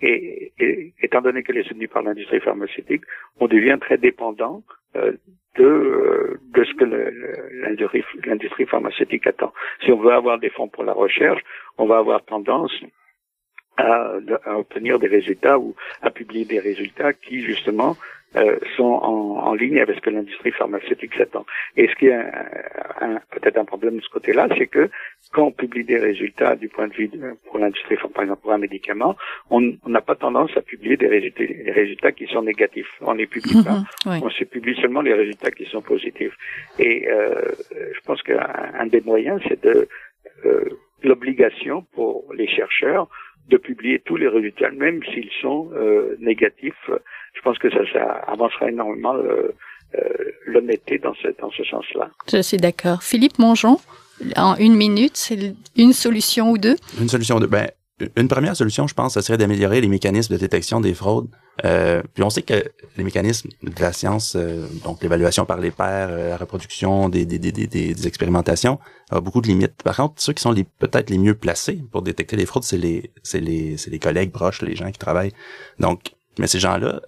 Et, 0.00 0.52
et 0.58 0.92
étant 1.02 1.22
donné 1.22 1.42
qu'elle 1.42 1.58
est 1.58 1.68
soutenue 1.68 1.88
par 1.88 2.02
l'industrie 2.02 2.40
pharmaceutique, 2.40 3.02
on 3.40 3.46
devient 3.46 3.78
très 3.80 3.98
dépendant 3.98 4.62
euh, 4.96 5.12
de, 5.56 5.64
euh, 5.64 6.40
de 6.52 6.64
ce 6.64 6.74
que 6.74 6.84
l'industrie 8.26 8.66
pharmaceutique 8.66 9.26
attend. 9.26 9.52
Si 9.84 9.90
on 9.90 9.98
veut 9.98 10.12
avoir 10.12 10.38
des 10.38 10.50
fonds 10.50 10.68
pour 10.68 10.84
la 10.84 10.92
recherche, 10.92 11.42
on 11.78 11.86
va 11.86 11.98
avoir 11.98 12.24
tendance 12.24 12.72
à, 13.76 14.12
à 14.44 14.58
obtenir 14.58 14.98
des 14.98 15.08
résultats 15.08 15.58
ou 15.58 15.74
à 16.02 16.10
publier 16.10 16.44
des 16.44 16.60
résultats 16.60 17.12
qui 17.12 17.42
justement 17.42 17.96
euh, 18.34 18.58
sont 18.76 18.82
en, 18.84 19.38
en 19.48 19.54
ligne 19.54 19.80
avec 19.80 19.96
ce 19.96 20.00
que 20.02 20.10
l'industrie 20.10 20.50
pharmaceutique 20.50 21.14
s'attend. 21.14 21.46
Et 21.76 21.86
ce 21.88 21.94
qui 21.94 22.06
est 22.08 22.22
peut-être 23.30 23.58
un 23.58 23.64
problème 23.64 23.96
de 23.96 24.02
ce 24.02 24.08
côté-là, 24.10 24.48
c'est 24.58 24.66
que 24.66 24.90
quand 25.32 25.44
on 25.44 25.52
publie 25.52 25.84
des 25.84 25.98
résultats 25.98 26.56
du 26.56 26.68
point 26.68 26.88
de 26.88 26.94
vue 26.94 27.08
de- 27.08 27.34
pour 27.46 27.58
l'industrie, 27.58 27.96
par 28.14 28.22
exemple 28.24 28.42
pour 28.42 28.52
un 28.52 28.58
médicament, 28.58 29.16
on 29.50 29.72
on 29.84 29.88
n'a 29.90 30.00
pas 30.00 30.16
tendance 30.16 30.50
à 30.56 30.62
publier 30.62 30.96
des 30.96 31.06
résultats, 31.08 31.44
des 31.46 31.72
résultats 31.72 32.12
qui 32.12 32.26
sont 32.26 32.42
négatifs. 32.42 32.90
On 33.00 33.12
les 33.12 33.26
publie 33.26 33.62
pas. 33.64 33.84
Oui. 34.06 34.18
On 34.22 34.30
se 34.30 34.44
publie 34.44 34.74
seulement 34.80 35.02
les 35.02 35.14
résultats 35.14 35.50
qui 35.50 35.64
sont 35.66 35.82
positifs. 35.82 36.34
Et 36.78 37.08
euh, 37.08 37.40
je 37.94 38.00
pense 38.04 38.22
qu'un 38.22 38.46
un 38.78 38.86
des 38.86 39.00
moyens, 39.00 39.40
c'est 39.48 39.62
de 39.62 39.88
euh, 40.44 40.64
l'obligation 41.02 41.82
pour 41.94 42.24
les 42.34 42.48
chercheurs 42.48 43.08
de 43.48 43.56
publier 43.56 44.00
tous 44.04 44.16
les 44.16 44.28
résultats, 44.28 44.70
même 44.70 45.02
s'ils 45.04 45.30
sont 45.40 45.70
euh, 45.74 46.16
négatifs. 46.18 46.90
Je 47.34 47.40
pense 47.42 47.58
que 47.58 47.70
ça, 47.70 47.80
ça 47.92 48.04
avancera 48.26 48.68
énormément 48.68 49.14
euh, 49.14 49.54
euh, 49.94 50.00
l'honnêteté 50.46 50.98
dans 50.98 51.14
ce, 51.14 51.28
dans 51.40 51.50
ce 51.50 51.64
sens-là. 51.64 52.10
Je 52.30 52.42
suis 52.42 52.56
d'accord. 52.56 53.02
Philippe 53.02 53.38
Mongeon, 53.38 53.78
en 54.36 54.56
une 54.56 54.74
minute, 54.74 55.16
c'est 55.16 55.54
une 55.76 55.92
solution 55.92 56.50
ou 56.50 56.58
deux? 56.58 56.76
Une 57.00 57.08
solution 57.08 57.38
de 57.38 57.46
ben 57.46 57.68
une 58.16 58.28
première 58.28 58.54
solution, 58.54 58.86
je 58.86 58.94
pense, 58.94 59.14
ce 59.14 59.20
serait 59.22 59.38
d'améliorer 59.38 59.80
les 59.80 59.88
mécanismes 59.88 60.34
de 60.34 60.38
détection 60.38 60.80
des 60.80 60.92
fraudes. 60.92 61.28
Euh, 61.64 62.02
puis 62.12 62.22
on 62.22 62.28
sait 62.28 62.42
que 62.42 62.62
les 62.98 63.04
mécanismes 63.04 63.48
de 63.62 63.80
la 63.80 63.92
science, 63.94 64.34
euh, 64.36 64.66
donc 64.84 65.02
l'évaluation 65.02 65.46
par 65.46 65.58
les 65.58 65.70
pairs, 65.70 66.08
euh, 66.10 66.28
la 66.28 66.36
reproduction 66.36 67.08
des, 67.08 67.24
des, 67.24 67.38
des, 67.38 67.52
des, 67.52 68.06
expérimentations, 68.06 68.78
a 69.10 69.20
beaucoup 69.20 69.40
de 69.40 69.46
limites. 69.46 69.82
Par 69.82 69.96
contre, 69.96 70.20
ceux 70.20 70.34
qui 70.34 70.42
sont 70.42 70.54
peut-être 70.78 71.08
les 71.08 71.16
mieux 71.16 71.34
placés 71.34 71.82
pour 71.90 72.02
détecter 72.02 72.36
les 72.36 72.44
fraudes, 72.44 72.64
c'est 72.64 72.76
les 72.76 73.10
les 73.32 73.76
les 73.76 73.98
collègues 73.98 74.30
proches, 74.30 74.60
les 74.60 74.76
gens 74.76 74.90
qui 74.90 74.98
travaillent. 74.98 75.32
Donc, 75.80 76.14
mais 76.38 76.46
ces 76.46 76.60
gens-là, 76.60 77.00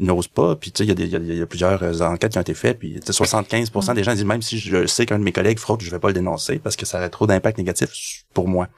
n'osent 0.00 0.28
pas. 0.28 0.56
Puis, 0.56 0.72
tu 0.72 0.84
sais, 0.84 0.90
il 0.90 0.98
y, 0.98 1.02
a 1.16 1.18
y 1.18 1.30
a- 1.30 1.34
y 1.34 1.42
a 1.42 1.46
plusieurs 1.46 1.82
euh, 1.82 2.00
enquêtes 2.00 2.32
qui 2.32 2.38
ont 2.38 2.42
été 2.42 2.54
faites. 2.54 2.78
Puis, 2.78 2.98
tu 3.00 3.12
sais, 3.12 3.12
75% 3.12 3.94
des 3.94 4.02
gens 4.04 4.12
disent 4.14 4.24
même 4.24 4.42
si 4.42 4.58
je 4.58 4.86
sais 4.86 5.06
qu'un 5.06 5.18
de 5.18 5.24
mes 5.24 5.32
collègues 5.32 5.58
fraude, 5.58 5.80
je 5.82 5.90
vais 5.90 5.98
pas 5.98 6.08
le 6.08 6.14
dénoncer 6.14 6.58
parce 6.58 6.76
que 6.76 6.84
ça 6.86 6.98
aurait 6.98 7.10
trop 7.10 7.26
d'impact 7.26 7.58
négatif 7.58 8.24
pour 8.32 8.48
moi. 8.48 8.68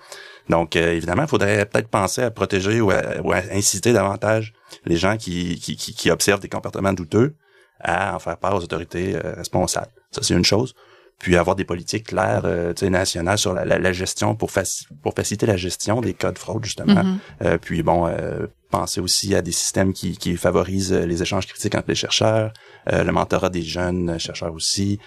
Donc, 0.48 0.76
euh, 0.76 0.92
évidemment, 0.92 1.22
il 1.22 1.28
faudrait 1.28 1.66
peut-être 1.66 1.88
penser 1.88 2.22
à 2.22 2.30
protéger 2.30 2.80
ou 2.80 2.90
à, 2.90 3.02
ou 3.24 3.32
à 3.32 3.38
inciter 3.52 3.92
davantage 3.92 4.52
les 4.84 4.96
gens 4.96 5.16
qui, 5.16 5.58
qui, 5.58 5.76
qui, 5.76 5.94
qui 5.94 6.10
observent 6.10 6.40
des 6.40 6.48
comportements 6.48 6.92
douteux 6.92 7.34
à 7.80 8.14
en 8.14 8.18
faire 8.18 8.36
part 8.38 8.54
aux 8.54 8.60
autorités 8.62 9.16
euh, 9.16 9.34
responsables. 9.34 9.90
Ça, 10.12 10.22
c'est 10.22 10.34
une 10.34 10.44
chose. 10.44 10.74
Puis 11.18 11.36
avoir 11.36 11.56
des 11.56 11.64
politiques 11.64 12.08
claires, 12.08 12.42
euh, 12.44 12.74
nationales 12.82 13.38
sur 13.38 13.54
la, 13.54 13.64
la, 13.64 13.78
la 13.78 13.92
gestion 13.92 14.34
pour, 14.34 14.50
faci- 14.50 14.84
pour 15.02 15.14
faciliter 15.14 15.46
la 15.46 15.56
gestion 15.56 16.00
des 16.02 16.12
cas 16.14 16.30
de 16.30 16.38
fraude, 16.38 16.64
justement. 16.64 17.02
Mhm. 17.04 17.18
Euh, 17.42 17.58
puis 17.58 17.82
bon, 17.82 18.06
euh, 18.06 18.46
penser 18.70 19.00
aussi 19.00 19.34
à 19.34 19.40
des 19.40 19.52
systèmes 19.52 19.92
qui, 19.94 20.18
qui 20.18 20.36
favorisent 20.36 20.92
euh, 20.92 21.06
les 21.06 21.22
échanges 21.22 21.46
critiques 21.46 21.74
entre 21.74 21.88
les 21.88 21.94
chercheurs, 21.94 22.52
euh, 22.92 23.02
le 23.02 23.12
mentorat 23.12 23.48
des 23.48 23.62
jeunes 23.62 24.18
chercheurs 24.18 24.52
aussi, 24.52 24.98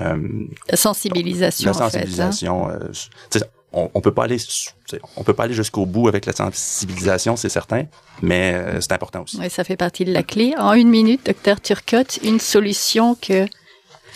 euh, 0.00 0.16
La 0.70 0.76
sensibilisation, 0.76 1.70
la 1.70 1.70
en 1.70 1.74
fait. 1.74 1.82
hein. 1.84 1.90
sensibilisation. 1.90 2.70
euh, 2.70 2.78
on, 3.74 3.90
on 3.92 4.00
peut 4.00 4.14
pas 4.14 4.24
aller, 4.24 4.38
on 5.16 5.22
peut 5.24 5.34
pas 5.34 5.44
aller 5.44 5.52
jusqu'au 5.52 5.84
bout 5.84 6.08
avec 6.08 6.24
la 6.24 6.32
sensibilisation, 6.32 7.36
c'est 7.36 7.50
certain, 7.50 7.84
mais 8.22 8.80
c'est 8.80 8.92
important 8.92 9.22
aussi. 9.24 9.36
Oui, 9.38 9.50
ça 9.50 9.62
fait 9.64 9.76
partie 9.76 10.06
de 10.06 10.12
la 10.12 10.22
clé. 10.22 10.54
En 10.56 10.72
une 10.72 10.88
minute, 10.88 11.26
docteur 11.26 11.60
Turcotte, 11.60 12.18
une 12.24 12.40
solution 12.40 13.14
que 13.14 13.46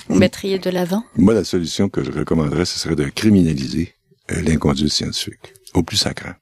vous 0.09 0.19
mettriez 0.19 0.59
de 0.59 0.71
l'avant? 0.71 1.05
Moi, 1.17 1.35
la 1.35 1.45
solution 1.45 1.89
que 1.89 2.03
je 2.05 2.11
recommanderais, 2.11 2.65
ce 2.65 2.79
serait 2.79 2.97
de 2.97 3.05
criminaliser 3.05 3.95
euh, 4.31 4.43
l'inconduite 4.43 4.93
scientifique, 4.93 5.55
au 5.75 5.83
plus 5.83 5.97
sacrant. 5.97 6.35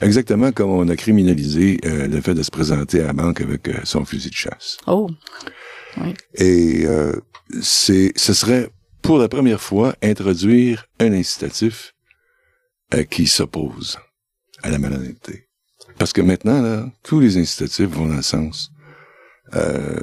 Exactement 0.00 0.52
comme 0.52 0.70
on 0.70 0.88
a 0.88 0.96
criminalisé 0.96 1.80
euh, 1.84 2.06
le 2.06 2.20
fait 2.20 2.34
de 2.34 2.42
se 2.42 2.50
présenter 2.50 3.00
à 3.00 3.06
la 3.06 3.12
banque 3.12 3.40
avec 3.40 3.68
euh, 3.68 3.80
son 3.84 4.04
fusil 4.04 4.30
de 4.30 4.34
chasse. 4.34 4.76
Oh, 4.86 5.08
Et 6.34 6.84
euh, 6.86 7.12
c'est, 7.60 8.12
ce 8.16 8.32
serait 8.32 8.70
pour 9.02 9.18
la 9.18 9.28
première 9.28 9.60
fois 9.60 9.96
introduire 10.02 10.86
un 11.00 11.12
incitatif 11.12 11.94
qui 13.10 13.26
s'oppose 13.26 13.98
à 14.62 14.70
la 14.70 14.78
malhonnêteté. 14.78 15.48
Parce 15.98 16.12
que 16.12 16.22
maintenant, 16.22 16.62
là, 16.62 16.90
tous 17.02 17.20
les 17.20 17.36
incitatifs 17.36 17.88
vont 17.88 18.06
dans 18.06 18.16
le 18.16 18.22
sens, 18.22 18.70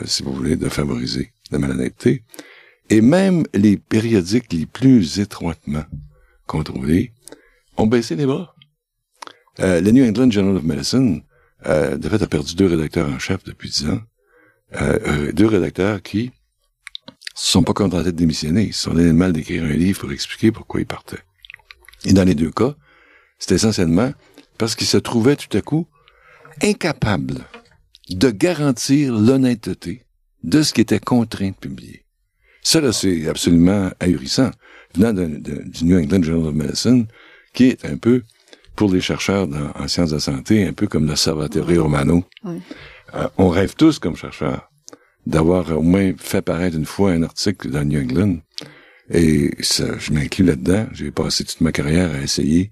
si 0.05 0.21
vous 0.21 0.33
voulez, 0.33 0.55
de 0.55 0.69
favoriser 0.69 1.31
la 1.51 1.57
malhonnêteté. 1.57 2.23
Et 2.89 3.01
même 3.01 3.43
les 3.53 3.77
périodiques 3.77 4.53
les 4.53 4.65
plus 4.65 5.19
étroitement 5.19 5.85
contrôlés 6.45 7.11
ont 7.77 7.87
baissé 7.87 8.15
les 8.15 8.25
bras. 8.25 8.55
Euh, 9.59 9.81
le 9.81 9.91
New 9.91 10.05
England 10.05 10.29
Journal 10.29 10.57
of 10.57 10.63
Medicine, 10.63 11.23
euh, 11.65 11.97
de 11.97 12.09
fait, 12.09 12.21
a 12.21 12.27
perdu 12.27 12.55
deux 12.55 12.67
rédacteurs 12.67 13.09
en 13.09 13.19
chef 13.19 13.43
depuis 13.43 13.69
dix 13.69 13.89
ans. 13.89 14.01
Euh, 14.81 14.99
euh, 15.07 15.31
deux 15.31 15.47
rédacteurs 15.47 16.01
qui 16.01 16.31
se 17.33 17.51
sont 17.51 17.63
pas 17.63 17.73
contentés 17.73 18.11
de 18.11 18.17
démissionner. 18.17 18.63
Ils 18.63 18.73
se 18.73 18.83
sont 18.83 18.93
donné 18.93 19.05
le 19.05 19.13
mal 19.13 19.33
d'écrire 19.33 19.63
un 19.63 19.73
livre 19.73 20.01
pour 20.01 20.11
expliquer 20.11 20.51
pourquoi 20.51 20.81
ils 20.81 20.85
partaient. 20.85 21.23
Et 22.03 22.13
dans 22.13 22.23
les 22.23 22.35
deux 22.35 22.51
cas, 22.51 22.75
c'est 23.39 23.55
essentiellement 23.55 24.13
parce 24.57 24.75
qu'ils 24.75 24.87
se 24.87 24.97
trouvaient 24.97 25.35
tout 25.35 25.55
à 25.57 25.61
coup 25.61 25.87
incapables 26.61 27.45
de 28.09 28.29
garantir 28.29 29.13
l'honnêteté 29.13 30.05
de 30.43 30.61
ce 30.61 30.73
qui 30.73 30.81
était 30.81 30.99
contraint 30.99 31.49
de 31.49 31.55
publier. 31.55 32.04
Ça, 32.65 32.81
là, 32.81 32.91
c'est 32.91 33.27
absolument 33.27 33.91
ahurissant. 33.99 34.49
Venant 34.95 35.13
du 35.13 35.83
New 35.85 35.97
England 35.99 36.23
Journal 36.23 36.47
of 36.49 36.55
Medicine, 36.55 37.05
qui 37.53 37.65
est 37.69 37.85
un 37.85 37.97
peu, 37.97 38.23
pour 38.75 38.91
les 38.91 39.01
chercheurs 39.01 39.47
dans- 39.47 39.71
en 39.75 39.87
sciences 39.87 40.09
de 40.09 40.15
la 40.15 40.19
santé, 40.19 40.65
un 40.65 40.73
peu 40.73 40.87
comme 40.87 41.05
l'Osservatore 41.05 41.67
Romano. 41.67 42.23
Oui. 42.43 42.57
Euh, 43.13 43.27
on 43.37 43.49
rêve 43.49 43.75
tous, 43.75 43.99
comme 43.99 44.15
chercheurs, 44.15 44.69
d'avoir 45.27 45.77
au 45.77 45.81
moins 45.83 46.11
fait 46.17 46.41
paraître 46.41 46.75
une 46.75 46.85
fois 46.85 47.11
un 47.11 47.21
article 47.23 47.69
dans 47.69 47.83
New 47.85 48.01
England. 48.01 48.37
Et 49.11 49.51
ça, 49.59 49.85
je 49.99 50.11
m'inclus 50.11 50.43
là-dedans. 50.45 50.87
J'ai 50.91 51.11
passé 51.11 51.43
toute 51.43 51.61
ma 51.61 51.71
carrière 51.71 52.09
à 52.15 52.21
essayer. 52.21 52.71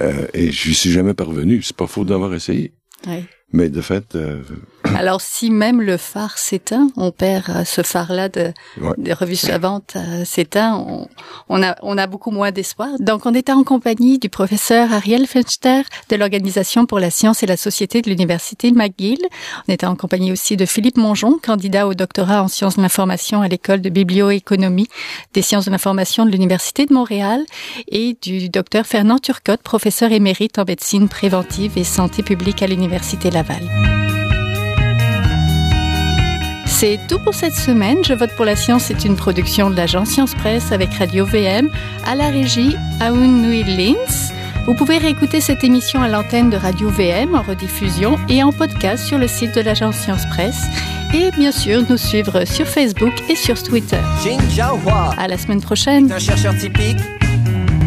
Euh, 0.00 0.26
et 0.32 0.50
je 0.50 0.70
suis 0.72 0.90
jamais 0.90 1.12
parvenu. 1.14 1.60
C'est 1.62 1.76
pas 1.76 1.86
faux 1.86 2.04
d'avoir 2.06 2.32
essayé. 2.34 2.72
oui. 3.06 3.24
Mais 3.52 3.70
de 3.70 3.80
fait, 3.80 4.14
euh, 4.14 4.42
Alors, 4.96 5.20
si 5.22 5.50
même 5.50 5.80
le 5.80 5.96
phare 5.96 6.36
s'éteint, 6.38 6.88
on 6.96 7.10
perd 7.12 7.44
euh, 7.48 7.64
ce 7.64 7.82
phare-là 7.82 8.28
de, 8.28 8.52
Ouais. 8.80 8.92
des 8.98 9.12
revues 9.14 9.36
savantes 9.36 9.94
euh, 9.96 10.24
s'éteint, 10.24 10.76
on, 10.76 11.08
on, 11.48 11.62
a, 11.62 11.74
on 11.82 11.96
a 11.98 12.06
beaucoup 12.06 12.30
moins 12.30 12.52
d'espoir. 12.52 12.88
Donc, 13.00 13.24
on 13.26 13.34
était 13.34 13.52
en 13.52 13.64
compagnie 13.64 14.18
du 14.18 14.28
professeur 14.28 14.92
Ariel 14.92 15.26
Fenster 15.26 15.82
de 16.10 16.16
l'Organisation 16.16 16.84
pour 16.86 17.00
la 17.00 17.10
science 17.10 17.42
et 17.42 17.46
la 17.46 17.56
société 17.56 18.02
de 18.02 18.10
l'Université 18.10 18.70
McGill. 18.70 19.18
On 19.66 19.72
était 19.72 19.86
en 19.86 19.96
compagnie 19.96 20.30
aussi 20.32 20.56
de 20.56 20.66
Philippe 20.66 20.96
Mongeon, 20.98 21.38
candidat 21.42 21.86
au 21.86 21.94
doctorat 21.94 22.42
en 22.42 22.48
sciences 22.48 22.76
de 22.76 22.82
l'information 22.82 23.40
à 23.40 23.48
l'école 23.48 23.80
de 23.80 23.88
biblioéconomie 23.90 24.88
des 25.34 25.42
sciences 25.42 25.64
de 25.66 25.70
l'information 25.70 26.26
de 26.26 26.30
l'Université 26.30 26.84
de 26.86 26.92
Montréal 26.92 27.40
et 27.88 28.16
du 28.20 28.48
docteur 28.50 28.86
Fernand 28.86 29.18
Turcotte, 29.18 29.62
professeur 29.62 30.12
émérite 30.12 30.58
en 30.58 30.64
médecine 30.66 31.08
préventive 31.08 31.76
et 31.78 31.84
santé 31.84 32.22
publique 32.22 32.62
à 32.62 32.66
l'Université 32.66 33.30
Laval. 33.38 33.62
C'est 36.66 36.98
tout 37.08 37.18
pour 37.20 37.34
cette 37.34 37.54
semaine. 37.54 37.98
Je 38.04 38.14
vote 38.14 38.30
pour 38.36 38.44
la 38.44 38.56
science 38.56 38.90
est 38.90 39.04
une 39.04 39.14
production 39.14 39.70
de 39.70 39.76
l'agence 39.76 40.10
Science 40.10 40.34
Presse 40.34 40.72
avec 40.72 40.92
Radio 40.94 41.24
VM 41.24 41.70
à 42.04 42.14
la 42.16 42.28
régie 42.30 42.74
Aoun 43.00 43.42
Nui 43.42 43.62
Lins. 43.62 44.32
Vous 44.66 44.74
pouvez 44.74 44.98
réécouter 44.98 45.40
cette 45.40 45.62
émission 45.62 46.02
à 46.02 46.08
l'antenne 46.08 46.50
de 46.50 46.56
Radio 46.56 46.88
VM 46.90 47.34
en 47.36 47.42
rediffusion 47.42 48.16
et 48.28 48.42
en 48.42 48.52
podcast 48.52 49.04
sur 49.06 49.18
le 49.18 49.28
site 49.28 49.54
de 49.54 49.60
l'agence 49.60 49.96
Science 49.96 50.26
Presse 50.26 50.66
et 51.14 51.30
bien 51.30 51.52
sûr 51.52 51.82
nous 51.88 51.96
suivre 51.96 52.44
sur 52.44 52.66
Facebook 52.66 53.14
et 53.30 53.36
sur 53.36 53.62
Twitter. 53.62 54.00
Hua 54.24 55.14
À 55.16 55.28
la 55.28 55.38
semaine 55.38 55.60
prochaine. 55.60 56.10
est 56.10 56.14
un 56.14 56.18
chercheur 56.18 56.56
typique 56.56 56.98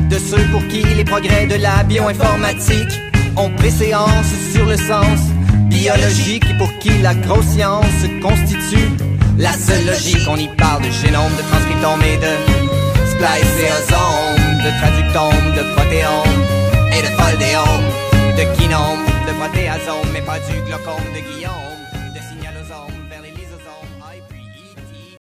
de 0.10 0.18
ceux 0.18 0.44
pour 0.52 0.66
qui 0.68 0.82
les 0.84 1.06
progrès 1.06 1.46
de 1.46 1.56
la 1.56 1.84
bioinformatique 1.84 3.00
ont 3.38 3.52
préséance 3.52 4.32
sur 4.54 4.66
le 4.66 4.76
sens 4.76 5.20
biologique 5.72 6.46
pour 6.58 6.70
qui 6.80 6.90
la 7.02 7.16
grosse 7.16 7.46
science 7.46 8.02
constitue 8.22 8.92
la 9.38 9.54
seule 9.54 9.86
logique. 9.86 10.28
On 10.30 10.36
y 10.36 10.48
parle 10.50 10.84
de 10.84 10.92
génome, 10.92 11.32
de 11.38 11.44
transcriptome 11.50 12.02
et 12.04 12.18
de 12.18 12.34
spliceosome, 13.12 14.42
de 14.66 14.70
traductome, 14.80 15.48
de 15.56 15.64
protéome 15.74 16.40
et 16.96 17.02
de 17.02 17.12
foldéome, 17.18 17.88
de 18.38 18.44
kinome, 18.58 19.06
de 19.28 19.34
protéasome, 19.40 20.10
mais 20.14 20.22
pas 20.22 20.40
du 20.40 20.62
glaucome 20.68 21.08
de 21.16 21.22
Guillaume. 21.34 21.71